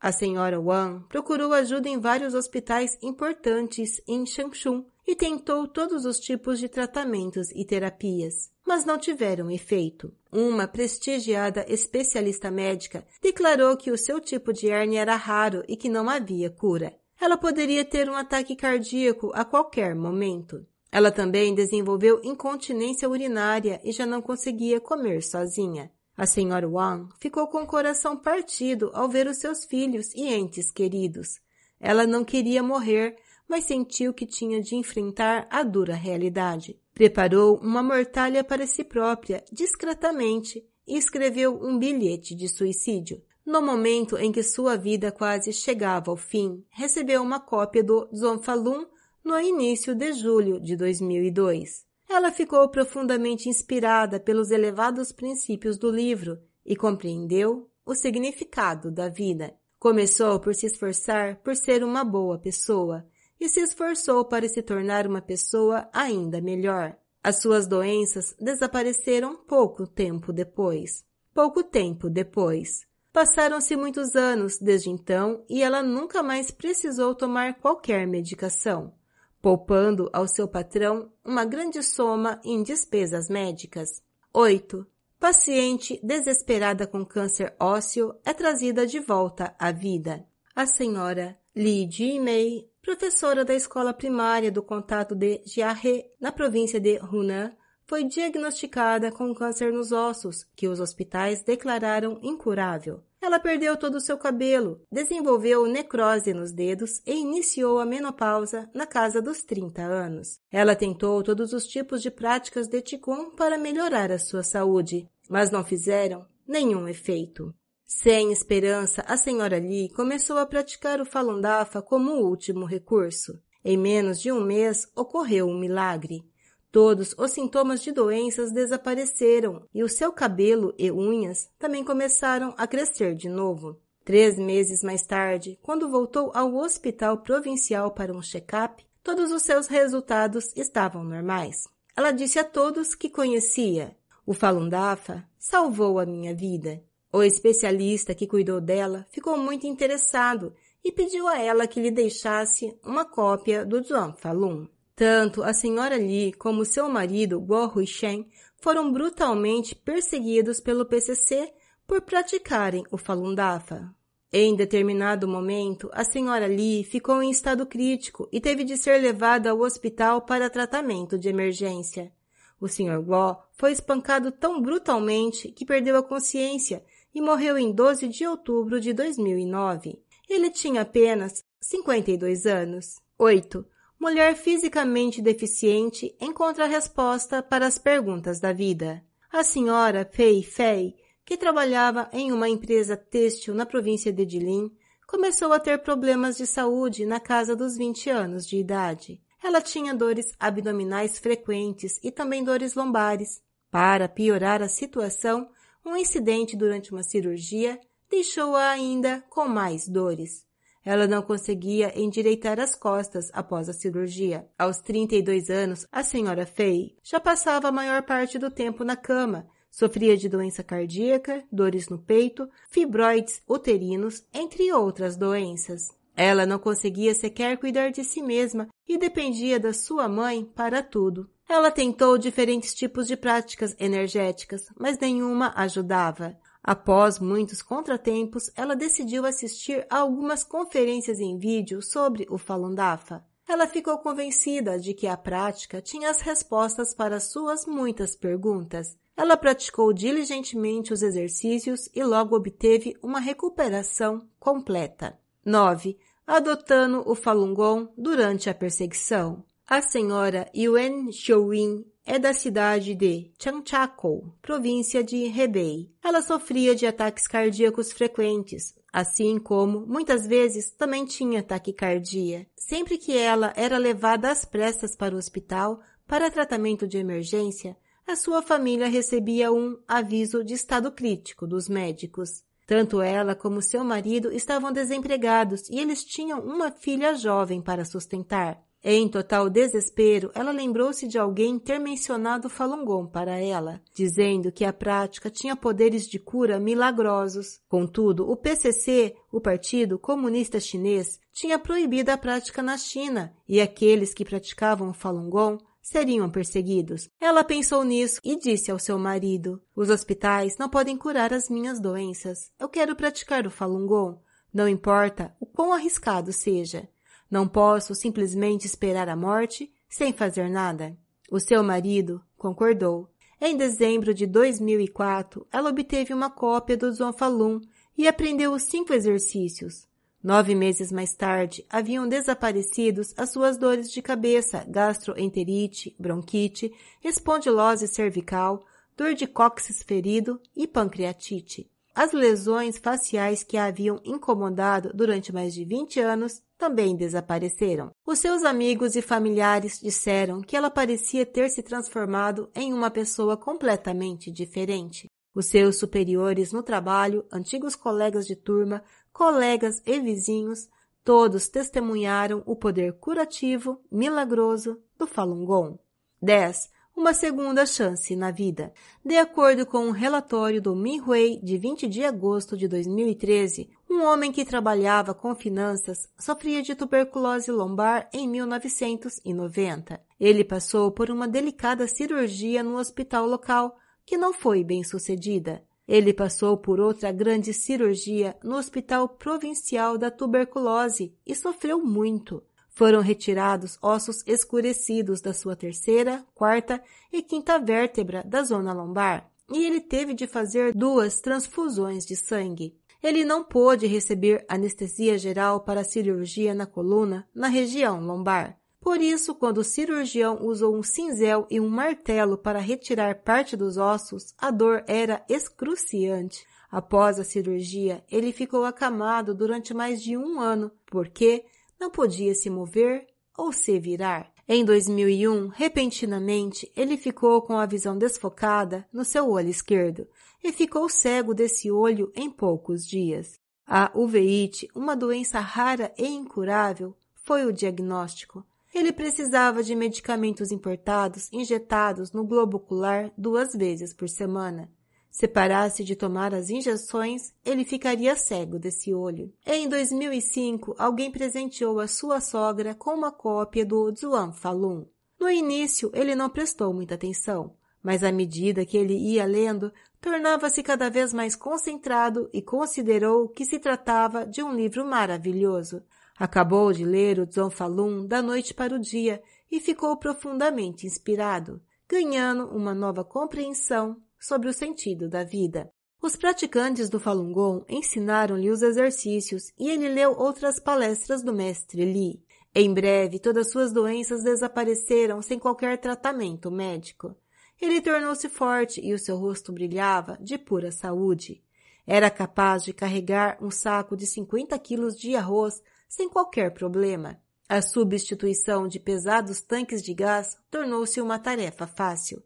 A 0.00 0.10
senhora 0.10 0.60
Wang 0.60 1.06
procurou 1.08 1.52
ajuda 1.52 1.88
em 1.88 2.00
vários 2.00 2.34
hospitais 2.34 2.98
importantes 3.00 4.02
em 4.08 4.26
Changchun 4.26 4.84
e 5.06 5.14
tentou 5.14 5.66
todos 5.66 6.04
os 6.04 6.18
tipos 6.18 6.58
de 6.58 6.68
tratamentos 6.68 7.50
e 7.50 7.64
terapias, 7.64 8.50
mas 8.66 8.84
não 8.84 8.98
tiveram 8.98 9.50
efeito. 9.50 10.12
Uma 10.30 10.66
prestigiada 10.66 11.64
especialista 11.68 12.50
médica 12.50 13.06
declarou 13.20 13.76
que 13.76 13.90
o 13.90 13.98
seu 13.98 14.20
tipo 14.20 14.52
de 14.52 14.70
hérnia 14.70 15.00
era 15.00 15.16
raro 15.16 15.62
e 15.68 15.76
que 15.76 15.88
não 15.88 16.08
havia 16.08 16.50
cura. 16.50 16.94
Ela 17.20 17.36
poderia 17.36 17.84
ter 17.84 18.08
um 18.08 18.14
ataque 18.14 18.56
cardíaco 18.56 19.30
a 19.34 19.44
qualquer 19.44 19.94
momento. 19.94 20.66
Ela 20.90 21.10
também 21.10 21.54
desenvolveu 21.54 22.20
incontinência 22.22 23.08
urinária 23.08 23.80
e 23.84 23.92
já 23.92 24.04
não 24.04 24.20
conseguia 24.20 24.80
comer 24.80 25.22
sozinha. 25.22 25.90
A 26.16 26.26
senhora 26.26 26.68
Wang 26.68 27.08
ficou 27.18 27.46
com 27.48 27.62
o 27.62 27.66
coração 27.66 28.16
partido 28.16 28.90
ao 28.92 29.08
ver 29.08 29.26
os 29.26 29.38
seus 29.38 29.64
filhos 29.64 30.12
e 30.14 30.28
entes 30.28 30.70
queridos. 30.70 31.40
Ela 31.80 32.06
não 32.06 32.24
queria 32.24 32.62
morrer, 32.62 33.16
mas 33.52 33.64
sentiu 33.64 34.14
que 34.14 34.24
tinha 34.24 34.62
de 34.62 34.74
enfrentar 34.76 35.46
a 35.50 35.62
dura 35.62 35.94
realidade. 35.94 36.80
Preparou 36.94 37.58
uma 37.58 37.82
mortalha 37.82 38.42
para 38.42 38.66
si 38.66 38.82
própria, 38.82 39.44
discretamente, 39.52 40.66
e 40.88 40.96
escreveu 40.96 41.60
um 41.62 41.78
bilhete 41.78 42.34
de 42.34 42.48
suicídio. 42.48 43.22
No 43.44 43.60
momento 43.60 44.16
em 44.16 44.32
que 44.32 44.42
sua 44.42 44.78
vida 44.78 45.12
quase 45.12 45.52
chegava 45.52 46.10
ao 46.10 46.16
fim, 46.16 46.64
recebeu 46.70 47.20
uma 47.20 47.38
cópia 47.38 47.84
do 47.84 48.08
Zonfalun 48.16 48.86
no 49.22 49.38
início 49.38 49.94
de 49.94 50.14
julho 50.14 50.58
de 50.58 50.74
2002. 50.74 51.84
Ela 52.08 52.32
ficou 52.32 52.66
profundamente 52.70 53.50
inspirada 53.50 54.18
pelos 54.18 54.50
elevados 54.50 55.12
princípios 55.12 55.76
do 55.76 55.90
livro 55.90 56.38
e 56.64 56.74
compreendeu 56.74 57.68
o 57.84 57.94
significado 57.94 58.90
da 58.90 59.10
vida. 59.10 59.54
Começou 59.78 60.40
por 60.40 60.54
se 60.54 60.64
esforçar 60.64 61.36
por 61.42 61.54
ser 61.54 61.84
uma 61.84 62.02
boa 62.02 62.38
pessoa 62.38 63.04
e 63.42 63.48
se 63.48 63.60
esforçou 63.60 64.24
para 64.24 64.48
se 64.48 64.62
tornar 64.62 65.04
uma 65.04 65.20
pessoa 65.20 65.88
ainda 65.92 66.40
melhor. 66.40 66.96
As 67.24 67.42
suas 67.42 67.66
doenças 67.66 68.36
desapareceram 68.38 69.34
pouco 69.34 69.84
tempo 69.84 70.32
depois. 70.32 71.04
Pouco 71.34 71.64
tempo 71.64 72.08
depois. 72.08 72.86
Passaram-se 73.12 73.74
muitos 73.74 74.14
anos 74.14 74.58
desde 74.58 74.90
então 74.90 75.44
e 75.50 75.60
ela 75.60 75.82
nunca 75.82 76.22
mais 76.22 76.52
precisou 76.52 77.16
tomar 77.16 77.54
qualquer 77.54 78.06
medicação, 78.06 78.94
poupando 79.40 80.08
ao 80.12 80.28
seu 80.28 80.46
patrão 80.46 81.10
uma 81.24 81.44
grande 81.44 81.82
soma 81.82 82.40
em 82.44 82.62
despesas 82.62 83.28
médicas. 83.28 84.04
8. 84.32 84.86
Paciente 85.18 85.98
desesperada 86.00 86.86
com 86.86 87.04
câncer 87.04 87.56
ósseo 87.58 88.14
é 88.24 88.32
trazida 88.32 88.86
de 88.86 89.00
volta 89.00 89.52
à 89.58 89.72
vida. 89.72 90.24
A 90.54 90.64
senhora 90.64 91.36
Li 91.54 91.90
Ji-mei, 91.90 92.71
professora 92.82 93.44
da 93.44 93.54
escola 93.54 93.94
primária 93.94 94.50
do 94.50 94.62
contato 94.62 95.14
de 95.14 95.40
Jiahe, 95.46 96.04
na 96.20 96.32
província 96.32 96.80
de 96.80 96.98
Hunan, 96.98 97.56
foi 97.84 98.04
diagnosticada 98.04 99.12
com 99.12 99.34
câncer 99.34 99.72
nos 99.72 99.92
ossos, 99.92 100.44
que 100.56 100.66
os 100.66 100.80
hospitais 100.80 101.42
declararam 101.42 102.18
incurável. 102.22 103.02
Ela 103.20 103.38
perdeu 103.38 103.76
todo 103.76 103.96
o 103.96 104.00
seu 104.00 104.18
cabelo, 104.18 104.80
desenvolveu 104.90 105.66
necrose 105.66 106.34
nos 106.34 106.50
dedos 106.50 107.00
e 107.06 107.12
iniciou 107.12 107.78
a 107.78 107.86
menopausa 107.86 108.68
na 108.74 108.84
casa 108.84 109.22
dos 109.22 109.44
30 109.44 109.80
anos. 109.80 110.40
Ela 110.50 110.74
tentou 110.74 111.22
todos 111.22 111.52
os 111.52 111.64
tipos 111.66 112.02
de 112.02 112.10
práticas 112.10 112.66
de 112.66 112.82
Qigong 112.82 113.36
para 113.36 113.56
melhorar 113.56 114.10
a 114.10 114.18
sua 114.18 114.42
saúde, 114.42 115.08
mas 115.28 115.52
não 115.52 115.64
fizeram 115.64 116.26
nenhum 116.46 116.88
efeito. 116.88 117.54
Sem 117.94 118.32
esperança, 118.32 119.04
a 119.06 119.18
senhora 119.18 119.58
Lee 119.58 119.90
começou 119.90 120.38
a 120.38 120.46
praticar 120.46 120.98
o 121.00 121.04
Falun 121.04 121.40
Dafa 121.40 121.82
como 121.82 122.22
último 122.24 122.64
recurso. 122.64 123.38
Em 123.62 123.76
menos 123.76 124.20
de 124.20 124.32
um 124.32 124.40
mês, 124.40 124.90
ocorreu 124.96 125.46
um 125.46 125.58
milagre. 125.58 126.24
Todos 126.72 127.14
os 127.18 127.30
sintomas 127.32 127.82
de 127.82 127.92
doenças 127.92 128.50
desapareceram 128.50 129.68
e 129.74 129.84
o 129.84 129.90
seu 129.90 130.10
cabelo 130.10 130.74
e 130.78 130.90
unhas 130.90 131.50
também 131.58 131.84
começaram 131.84 132.54
a 132.56 132.66
crescer 132.66 133.14
de 133.14 133.28
novo. 133.28 133.78
Três 134.04 134.38
meses 134.38 134.82
mais 134.82 135.06
tarde, 135.06 135.58
quando 135.62 135.90
voltou 135.90 136.32
ao 136.34 136.56
hospital 136.56 137.18
provincial 137.18 137.90
para 137.92 138.12
um 138.12 138.22
check-up, 138.22 138.84
todos 139.04 139.30
os 139.30 139.42
seus 139.42 139.66
resultados 139.66 140.50
estavam 140.56 141.04
normais. 141.04 141.68
Ela 141.94 142.10
disse 142.10 142.38
a 142.38 142.44
todos 142.44 142.94
que 142.94 143.10
conhecia: 143.10 143.94
O 144.26 144.32
Falun 144.32 144.68
Dafa 144.68 145.24
salvou 145.38 146.00
a 146.00 146.06
minha 146.06 146.34
vida. 146.34 146.82
O 147.12 147.22
especialista 147.22 148.14
que 148.14 148.26
cuidou 148.26 148.58
dela 148.58 149.06
ficou 149.10 149.36
muito 149.36 149.66
interessado 149.66 150.54
e 150.82 150.90
pediu 150.90 151.28
a 151.28 151.38
ela 151.38 151.66
que 151.66 151.78
lhe 151.78 151.90
deixasse 151.90 152.74
uma 152.82 153.04
cópia 153.04 153.66
do 153.66 153.82
Zhuang 153.82 154.18
Falun. 154.18 154.66
Tanto 154.96 155.42
a 155.42 155.52
senhora 155.52 155.98
Li 155.98 156.32
como 156.32 156.64
seu 156.64 156.88
marido, 156.88 157.38
Guo 157.38 157.70
Huishen, 157.76 158.30
foram 158.56 158.90
brutalmente 158.90 159.74
perseguidos 159.74 160.58
pelo 160.58 160.86
PCC 160.86 161.52
por 161.86 162.00
praticarem 162.00 162.84
o 162.90 162.96
Falun 162.96 163.34
Dafa. 163.34 163.94
Em 164.32 164.56
determinado 164.56 165.28
momento, 165.28 165.90
a 165.92 166.04
senhora 166.04 166.46
Li 166.46 166.82
ficou 166.82 167.22
em 167.22 167.30
estado 167.30 167.66
crítico 167.66 168.26
e 168.32 168.40
teve 168.40 168.64
de 168.64 168.78
ser 168.78 168.98
levada 169.02 169.50
ao 169.50 169.60
hospital 169.60 170.22
para 170.22 170.48
tratamento 170.48 171.18
de 171.18 171.28
emergência. 171.28 172.10
O 172.58 172.68
Sr. 172.68 173.02
Guo 173.02 173.36
foi 173.52 173.72
espancado 173.72 174.32
tão 174.32 174.62
brutalmente 174.62 175.50
que 175.50 175.66
perdeu 175.66 175.96
a 175.96 176.02
consciência 176.02 176.82
e 177.14 177.20
morreu 177.20 177.58
em 177.58 177.72
12 177.72 178.08
de 178.08 178.26
outubro 178.26 178.80
de 178.80 178.92
2009. 178.92 180.02
Ele 180.28 180.50
tinha 180.50 180.82
apenas 180.82 181.44
52 181.60 182.46
anos. 182.46 182.96
8 183.18 183.64
mulher 184.02 184.34
fisicamente 184.34 185.22
deficiente 185.22 186.12
encontra 186.20 186.66
resposta 186.66 187.40
para 187.40 187.68
as 187.68 187.78
perguntas 187.78 188.40
da 188.40 188.52
vida. 188.52 189.00
A 189.30 189.44
senhora 189.44 190.04
Fei 190.12 190.42
Fei, 190.42 190.96
que 191.24 191.36
trabalhava 191.36 192.10
em 192.12 192.32
uma 192.32 192.48
empresa 192.48 192.96
têxtil 192.96 193.54
na 193.54 193.64
província 193.64 194.12
de 194.12 194.28
Jilin, 194.28 194.72
começou 195.06 195.52
a 195.52 195.60
ter 195.60 195.78
problemas 195.78 196.36
de 196.36 196.48
saúde 196.48 197.06
na 197.06 197.20
casa 197.20 197.54
dos 197.54 197.76
20 197.76 198.10
anos 198.10 198.44
de 198.44 198.56
idade. 198.56 199.22
Ela 199.40 199.60
tinha 199.60 199.94
dores 199.94 200.32
abdominais 200.36 201.20
frequentes 201.20 202.00
e 202.02 202.10
também 202.10 202.42
dores 202.42 202.74
lombares. 202.74 203.40
Para 203.70 204.08
piorar 204.08 204.62
a 204.62 204.68
situação, 204.68 205.48
um 205.84 205.96
incidente 205.96 206.56
durante 206.56 206.92
uma 206.92 207.02
cirurgia 207.02 207.78
deixou-a 208.10 208.70
ainda 208.70 209.24
com 209.28 209.48
mais 209.48 209.88
dores. 209.88 210.46
Ela 210.84 211.06
não 211.06 211.22
conseguia 211.22 211.92
endireitar 211.98 212.58
as 212.58 212.74
costas 212.74 213.30
após 213.32 213.68
a 213.68 213.72
cirurgia. 213.72 214.48
Aos 214.58 214.78
32 214.78 215.48
anos, 215.48 215.86
a 215.92 216.02
senhora 216.02 216.44
Fay 216.44 216.96
já 217.02 217.20
passava 217.20 217.68
a 217.68 217.72
maior 217.72 218.02
parte 218.02 218.38
do 218.38 218.50
tempo 218.50 218.84
na 218.84 218.96
cama. 218.96 219.46
Sofria 219.70 220.16
de 220.16 220.28
doença 220.28 220.62
cardíaca, 220.62 221.44
dores 221.50 221.88
no 221.88 221.98
peito, 221.98 222.48
fibroides 222.68 223.40
uterinos, 223.48 224.24
entre 224.34 224.72
outras 224.72 225.16
doenças. 225.16 225.88
Ela 226.14 226.44
não 226.44 226.58
conseguia 226.58 227.14
sequer 227.14 227.56
cuidar 227.56 227.90
de 227.90 228.04
si 228.04 228.20
mesma 228.20 228.68
e 228.86 228.98
dependia 228.98 229.58
da 229.58 229.72
sua 229.72 230.08
mãe 230.08 230.44
para 230.44 230.82
tudo. 230.82 231.30
Ela 231.52 231.70
tentou 231.70 232.16
diferentes 232.16 232.72
tipos 232.72 233.06
de 233.06 233.14
práticas 233.14 233.76
energéticas, 233.78 234.64
mas 234.74 234.98
nenhuma 234.98 235.52
ajudava. 235.54 236.34
Após 236.64 237.18
muitos 237.18 237.60
contratempos, 237.60 238.50
ela 238.56 238.74
decidiu 238.74 239.26
assistir 239.26 239.86
a 239.90 239.98
algumas 239.98 240.42
conferências 240.42 241.20
em 241.20 241.38
vídeo 241.38 241.82
sobre 241.82 242.26
o 242.30 242.38
Falun 242.38 242.74
Dafa. 242.74 243.22
Ela 243.46 243.66
ficou 243.66 243.98
convencida 243.98 244.78
de 244.78 244.94
que 244.94 245.06
a 245.06 245.14
prática 245.14 245.82
tinha 245.82 246.08
as 246.08 246.22
respostas 246.22 246.94
para 246.94 247.20
suas 247.20 247.66
muitas 247.66 248.16
perguntas. 248.16 248.96
Ela 249.14 249.36
praticou 249.36 249.92
diligentemente 249.92 250.90
os 250.90 251.02
exercícios 251.02 251.86
e 251.94 252.02
logo 252.02 252.34
obteve 252.34 252.96
uma 253.02 253.20
recuperação 253.20 254.26
completa. 254.40 255.20
9. 255.44 255.98
Adotando 256.26 257.02
o 257.04 257.14
Falun 257.14 257.52
Gong 257.52 257.90
durante 257.94 258.48
a 258.48 258.54
perseguição. 258.54 259.44
A 259.68 259.80
senhora 259.80 260.50
Yuen 260.54 261.12
Xiuyin 261.12 261.84
é 262.04 262.18
da 262.18 262.34
cidade 262.34 262.96
de 262.96 263.30
Changchakou, 263.38 264.34
província 264.42 265.04
de 265.04 265.24
Hebei. 265.24 265.88
Ela 266.02 266.20
sofria 266.20 266.74
de 266.74 266.84
ataques 266.84 267.28
cardíacos 267.28 267.92
frequentes, 267.92 268.74
assim 268.92 269.38
como, 269.38 269.86
muitas 269.86 270.26
vezes, 270.26 270.72
também 270.72 271.06
tinha 271.06 271.44
taquicardia. 271.44 272.46
Sempre 272.56 272.98
que 272.98 273.16
ela 273.16 273.52
era 273.56 273.78
levada 273.78 274.32
às 274.32 274.44
pressas 274.44 274.96
para 274.96 275.14
o 275.14 275.18
hospital 275.18 275.80
para 276.08 276.30
tratamento 276.30 276.86
de 276.86 276.98
emergência, 276.98 277.76
a 278.04 278.16
sua 278.16 278.42
família 278.42 278.88
recebia 278.88 279.52
um 279.52 279.78
aviso 279.86 280.42
de 280.42 280.54
estado 280.54 280.90
crítico 280.90 281.46
dos 281.46 281.68
médicos. 281.68 282.42
Tanto 282.66 283.00
ela 283.00 283.34
como 283.34 283.62
seu 283.62 283.84
marido 283.84 284.32
estavam 284.32 284.72
desempregados 284.72 285.70
e 285.70 285.78
eles 285.78 286.04
tinham 286.04 286.40
uma 286.40 286.72
filha 286.72 287.14
jovem 287.14 287.62
para 287.62 287.84
sustentar. 287.84 288.60
Em 288.84 289.08
total 289.08 289.48
desespero, 289.48 290.32
ela 290.34 290.50
lembrou-se 290.50 291.06
de 291.06 291.16
alguém 291.16 291.56
ter 291.56 291.78
mencionado 291.78 292.48
Falun 292.48 292.84
Gong 292.84 293.08
para 293.08 293.38
ela, 293.38 293.80
dizendo 293.94 294.50
que 294.50 294.64
a 294.64 294.72
prática 294.72 295.30
tinha 295.30 295.54
poderes 295.54 296.08
de 296.08 296.18
cura 296.18 296.58
milagrosos. 296.58 297.60
Contudo, 297.68 298.28
o 298.28 298.36
PCC, 298.36 299.14
o 299.30 299.40
Partido 299.40 300.00
Comunista 300.00 300.58
Chinês, 300.58 301.20
tinha 301.32 301.60
proibido 301.60 302.10
a 302.10 302.18
prática 302.18 302.60
na 302.60 302.76
China 302.76 303.32
e 303.48 303.60
aqueles 303.60 304.12
que 304.12 304.24
praticavam 304.24 304.92
Falun 304.92 305.30
Gong 305.30 305.62
seriam 305.80 306.28
perseguidos. 306.28 307.08
Ela 307.20 307.44
pensou 307.44 307.84
nisso 307.84 308.20
e 308.24 308.36
disse 308.36 308.68
ao 308.68 308.80
seu 308.80 308.98
marido: 308.98 309.62
Os 309.76 309.90
hospitais 309.90 310.58
não 310.58 310.68
podem 310.68 310.96
curar 310.96 311.32
as 311.32 311.48
minhas 311.48 311.78
doenças. 311.78 312.50
Eu 312.58 312.68
quero 312.68 312.96
praticar 312.96 313.46
o 313.46 313.50
Falun 313.50 313.86
Gong, 313.86 314.18
não 314.52 314.68
importa 314.68 315.32
o 315.38 315.46
quão 315.46 315.72
arriscado 315.72 316.32
seja. 316.32 316.88
Não 317.32 317.48
posso 317.48 317.94
simplesmente 317.94 318.66
esperar 318.66 319.08
a 319.08 319.16
morte 319.16 319.72
sem 319.88 320.12
fazer 320.12 320.50
nada. 320.50 320.94
O 321.30 321.40
seu 321.40 321.62
marido 321.62 322.22
concordou. 322.36 323.08
Em 323.40 323.56
dezembro 323.56 324.12
de 324.12 324.26
2004, 324.26 325.46
ela 325.50 325.70
obteve 325.70 326.12
uma 326.12 326.28
cópia 326.28 326.76
do 326.76 326.92
Zonfalun 326.92 327.62
e 327.96 328.06
aprendeu 328.06 328.52
os 328.52 328.64
cinco 328.64 328.92
exercícios. 328.92 329.88
Nove 330.22 330.54
meses 330.54 330.92
mais 330.92 331.14
tarde, 331.14 331.64
haviam 331.70 332.06
desaparecido 332.06 333.00
as 333.16 333.32
suas 333.32 333.56
dores 333.56 333.90
de 333.90 334.02
cabeça, 334.02 334.66
gastroenterite, 334.68 335.96
bronquite, 335.98 336.70
espondilose 337.02 337.88
cervical, 337.88 338.62
dor 338.94 339.14
de 339.14 339.26
cóccix 339.26 339.82
ferido 339.82 340.38
e 340.54 340.66
pancreatite. 340.66 341.66
As 341.94 342.12
lesões 342.12 342.78
faciais 342.78 343.42
que 343.42 343.58
a 343.58 343.66
haviam 343.66 344.00
incomodado 344.02 344.92
durante 344.94 345.30
mais 345.30 345.52
de 345.52 345.62
20 345.62 346.00
anos 346.00 346.42
também 346.56 346.96
desapareceram. 346.96 347.90
Os 348.06 348.18
seus 348.18 348.44
amigos 348.44 348.96
e 348.96 349.02
familiares 349.02 349.78
disseram 349.78 350.40
que 350.40 350.56
ela 350.56 350.70
parecia 350.70 351.26
ter 351.26 351.50
se 351.50 351.62
transformado 351.62 352.50
em 352.54 352.72
uma 352.72 352.90
pessoa 352.90 353.36
completamente 353.36 354.30
diferente. 354.30 355.10
Os 355.34 355.46
seus 355.46 355.76
superiores 355.76 356.50
no 356.50 356.62
trabalho, 356.62 357.26
antigos 357.30 357.76
colegas 357.76 358.26
de 358.26 358.36
turma, 358.36 358.82
colegas 359.12 359.82
e 359.84 360.00
vizinhos, 360.00 360.70
todos 361.04 361.48
testemunharam 361.48 362.42
o 362.46 362.56
poder 362.56 362.94
curativo, 362.94 363.82
milagroso 363.90 364.80
do 364.96 365.06
Falun 365.06 365.44
Gong. 365.44 365.78
10 366.22 366.71
uma 366.96 367.14
segunda 367.14 367.64
chance 367.66 368.14
na 368.14 368.30
vida. 368.30 368.72
De 369.04 369.16
acordo 369.16 369.66
com 369.66 369.86
um 369.86 369.90
relatório 369.90 370.60
do 370.60 370.76
Minhui 370.76 371.40
de 371.42 371.56
20 371.58 371.88
de 371.88 372.04
agosto 372.04 372.56
de 372.56 372.68
2013, 372.68 373.68
um 373.90 374.04
homem 374.04 374.30
que 374.30 374.44
trabalhava 374.44 375.12
com 375.14 375.34
finanças 375.34 376.08
sofria 376.18 376.62
de 376.62 376.74
tuberculose 376.74 377.50
lombar 377.50 378.08
em 378.12 378.28
1990. 378.28 380.00
Ele 380.20 380.44
passou 380.44 380.90
por 380.90 381.10
uma 381.10 381.26
delicada 381.26 381.88
cirurgia 381.88 382.62
no 382.62 382.76
hospital 382.76 383.26
local, 383.26 383.76
que 384.04 384.16
não 384.16 384.32
foi 384.32 384.62
bem 384.62 384.84
sucedida. 384.84 385.62
Ele 385.86 386.12
passou 386.14 386.56
por 386.56 386.78
outra 386.78 387.10
grande 387.10 387.52
cirurgia 387.52 388.36
no 388.42 388.56
Hospital 388.56 389.08
Provincial 389.08 389.98
da 389.98 390.10
Tuberculose 390.10 391.14
e 391.26 391.34
sofreu 391.34 391.84
muito. 391.84 392.42
Foram 392.74 393.00
retirados 393.00 393.78
ossos 393.82 394.22
escurecidos 394.26 395.20
da 395.20 395.34
sua 395.34 395.54
terceira, 395.54 396.24
quarta 396.34 396.82
e 397.12 397.22
quinta 397.22 397.58
vértebra 397.58 398.24
da 398.24 398.42
zona 398.42 398.72
lombar, 398.72 399.30
e 399.52 399.64
ele 399.64 399.80
teve 399.80 400.14
de 400.14 400.26
fazer 400.26 400.72
duas 400.74 401.20
transfusões 401.20 402.06
de 402.06 402.16
sangue. 402.16 402.74
Ele 403.02 403.24
não 403.24 403.44
pôde 403.44 403.86
receber 403.86 404.44
anestesia 404.48 405.18
geral 405.18 405.60
para 405.60 405.84
cirurgia 405.84 406.54
na 406.54 406.64
coluna, 406.64 407.28
na 407.34 407.48
região 407.48 408.00
lombar. 408.00 408.58
Por 408.80 409.00
isso, 409.00 409.34
quando 409.34 409.58
o 409.58 409.64
cirurgião 409.64 410.38
usou 410.40 410.74
um 410.74 410.82
cinzel 410.82 411.46
e 411.50 411.60
um 411.60 411.68
martelo 411.68 412.38
para 412.38 412.58
retirar 412.58 413.22
parte 413.22 413.56
dos 413.56 413.76
ossos, 413.76 414.34
a 414.38 414.50
dor 414.50 414.82
era 414.88 415.22
excruciante. 415.28 416.44
Após 416.70 417.18
a 417.20 417.24
cirurgia, 417.24 418.02
ele 418.10 418.32
ficou 418.32 418.64
acamado 418.64 419.34
durante 419.34 419.74
mais 419.74 420.02
de 420.02 420.16
um 420.16 420.40
ano, 420.40 420.72
porque 420.86 421.44
não 421.82 421.90
podia 421.90 422.32
se 422.32 422.48
mover 422.48 423.08
ou 423.36 423.52
se 423.52 423.76
virar. 423.76 424.32
Em 424.48 424.64
2001, 424.64 425.48
repentinamente, 425.48 426.70
ele 426.76 426.96
ficou 426.96 427.42
com 427.42 427.58
a 427.58 427.66
visão 427.66 427.98
desfocada 427.98 428.86
no 428.92 429.04
seu 429.04 429.28
olho 429.28 429.48
esquerdo 429.48 430.06
e 430.44 430.52
ficou 430.52 430.88
cego 430.88 431.34
desse 431.34 431.72
olho 431.72 432.12
em 432.14 432.30
poucos 432.30 432.86
dias. 432.86 433.40
A 433.66 433.90
uveíte, 433.96 434.68
uma 434.76 434.94
doença 434.94 435.40
rara 435.40 435.92
e 435.98 436.06
incurável, 436.06 436.96
foi 437.16 437.44
o 437.46 437.52
diagnóstico. 437.52 438.46
Ele 438.72 438.92
precisava 438.92 439.60
de 439.60 439.74
medicamentos 439.74 440.52
importados 440.52 441.28
injetados 441.32 442.12
no 442.12 442.24
globo 442.24 442.58
ocular 442.58 443.12
duas 443.18 443.54
vezes 443.54 443.92
por 443.92 444.08
semana. 444.08 444.70
Se 445.12 445.28
parasse 445.28 445.84
de 445.84 445.94
tomar 445.94 446.34
as 446.34 446.48
injeções, 446.48 447.34
ele 447.44 447.66
ficaria 447.66 448.16
cego 448.16 448.58
desse 448.58 448.94
olho. 448.94 449.30
Em 449.46 449.68
2005, 449.68 450.74
alguém 450.78 451.10
presenteou 451.10 451.80
a 451.80 451.86
sua 451.86 452.18
sogra 452.18 452.74
com 452.74 452.94
uma 452.94 453.12
cópia 453.12 453.64
do 453.64 453.94
Zhuang 453.94 454.34
Falun. 454.34 454.86
No 455.20 455.28
início, 455.28 455.90
ele 455.92 456.14
não 456.14 456.30
prestou 456.30 456.72
muita 456.72 456.94
atenção, 456.94 457.54
mas 457.82 458.02
à 458.02 458.10
medida 458.10 458.64
que 458.64 458.78
ele 458.78 458.94
ia 458.94 459.26
lendo, 459.26 459.70
tornava-se 460.00 460.62
cada 460.62 460.88
vez 460.88 461.12
mais 461.12 461.36
concentrado 461.36 462.30
e 462.32 462.40
considerou 462.40 463.28
que 463.28 463.44
se 463.44 463.58
tratava 463.58 464.24
de 464.24 464.42
um 464.42 464.54
livro 464.54 464.82
maravilhoso. 464.82 465.82
Acabou 466.18 466.72
de 466.72 466.86
ler 466.86 467.18
o 467.18 467.30
Zhuang 467.30 467.54
Falun 467.54 468.06
da 468.06 468.22
noite 468.22 468.54
para 468.54 468.74
o 468.74 468.80
dia 468.80 469.22
e 469.50 469.60
ficou 469.60 469.94
profundamente 469.98 470.86
inspirado, 470.86 471.60
ganhando 471.86 472.46
uma 472.46 472.74
nova 472.74 473.04
compreensão 473.04 474.00
sobre 474.22 474.48
o 474.48 474.52
sentido 474.52 475.08
da 475.08 475.24
vida. 475.24 475.68
Os 476.00 476.16
praticantes 476.16 476.88
do 476.88 477.00
Falun 477.00 477.32
Gong 477.32 477.64
ensinaram-lhe 477.68 478.50
os 478.50 478.62
exercícios 478.62 479.52
e 479.58 479.68
ele 479.68 479.88
leu 479.88 480.12
outras 480.16 480.60
palestras 480.60 481.22
do 481.22 481.32
mestre 481.32 481.84
Li. 481.84 482.22
Em 482.54 482.72
breve, 482.72 483.18
todas 483.18 483.50
suas 483.50 483.72
doenças 483.72 484.22
desapareceram 484.22 485.20
sem 485.22 485.38
qualquer 485.38 485.78
tratamento 485.78 486.50
médico. 486.50 487.16
Ele 487.60 487.80
tornou-se 487.80 488.28
forte 488.28 488.80
e 488.80 488.92
o 488.92 488.98
seu 488.98 489.16
rosto 489.16 489.52
brilhava 489.52 490.18
de 490.20 490.36
pura 490.38 490.70
saúde. 490.70 491.42
Era 491.86 492.10
capaz 492.10 492.64
de 492.64 492.72
carregar 492.72 493.38
um 493.40 493.50
saco 493.50 493.96
de 493.96 494.06
50 494.06 494.56
quilos 494.58 494.96
de 494.96 495.16
arroz 495.16 495.62
sem 495.88 496.08
qualquer 496.08 496.52
problema. 496.52 497.20
A 497.48 497.60
substituição 497.60 498.68
de 498.68 498.78
pesados 498.78 499.40
tanques 499.40 499.82
de 499.82 499.92
gás 499.92 500.36
tornou-se 500.50 501.00
uma 501.00 501.18
tarefa 501.18 501.66
fácil. 501.66 502.22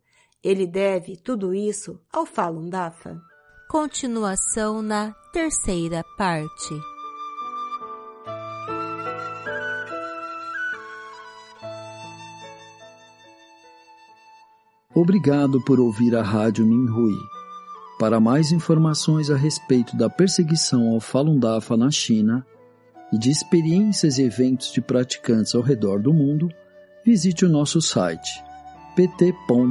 Ele 0.47 0.65
deve 0.65 1.17
tudo 1.17 1.53
isso 1.53 1.99
ao 2.13 2.25
Falun 2.25 2.71
Dafa. 2.71 3.21
Continuação 3.69 4.81
na 4.81 5.13
terceira 5.33 6.05
parte. 6.17 6.73
Obrigado 14.95 15.61
por 15.65 15.81
ouvir 15.81 16.15
a 16.15 16.23
Rádio 16.23 16.65
Minhui. 16.65 17.19
Para 17.99 18.21
mais 18.21 18.53
informações 18.53 19.33
a 19.33 19.37
respeito 19.37 19.97
da 19.97 20.09
perseguição 20.09 20.91
ao 20.91 21.01
Falun 21.01 21.41
Dafa 21.41 21.77
na 21.77 21.91
China 21.91 22.47
e 23.13 23.19
de 23.19 23.33
experiências 23.33 24.17
e 24.17 24.23
eventos 24.23 24.73
de 24.73 24.81
praticantes 24.81 25.57
ao 25.57 25.61
redor 25.61 26.01
do 26.01 26.15
mundo, 26.15 26.49
visite 27.05 27.45
o 27.45 27.49
nosso 27.49 27.81
site 27.81 28.46
pt.minrui.org. 28.97 29.67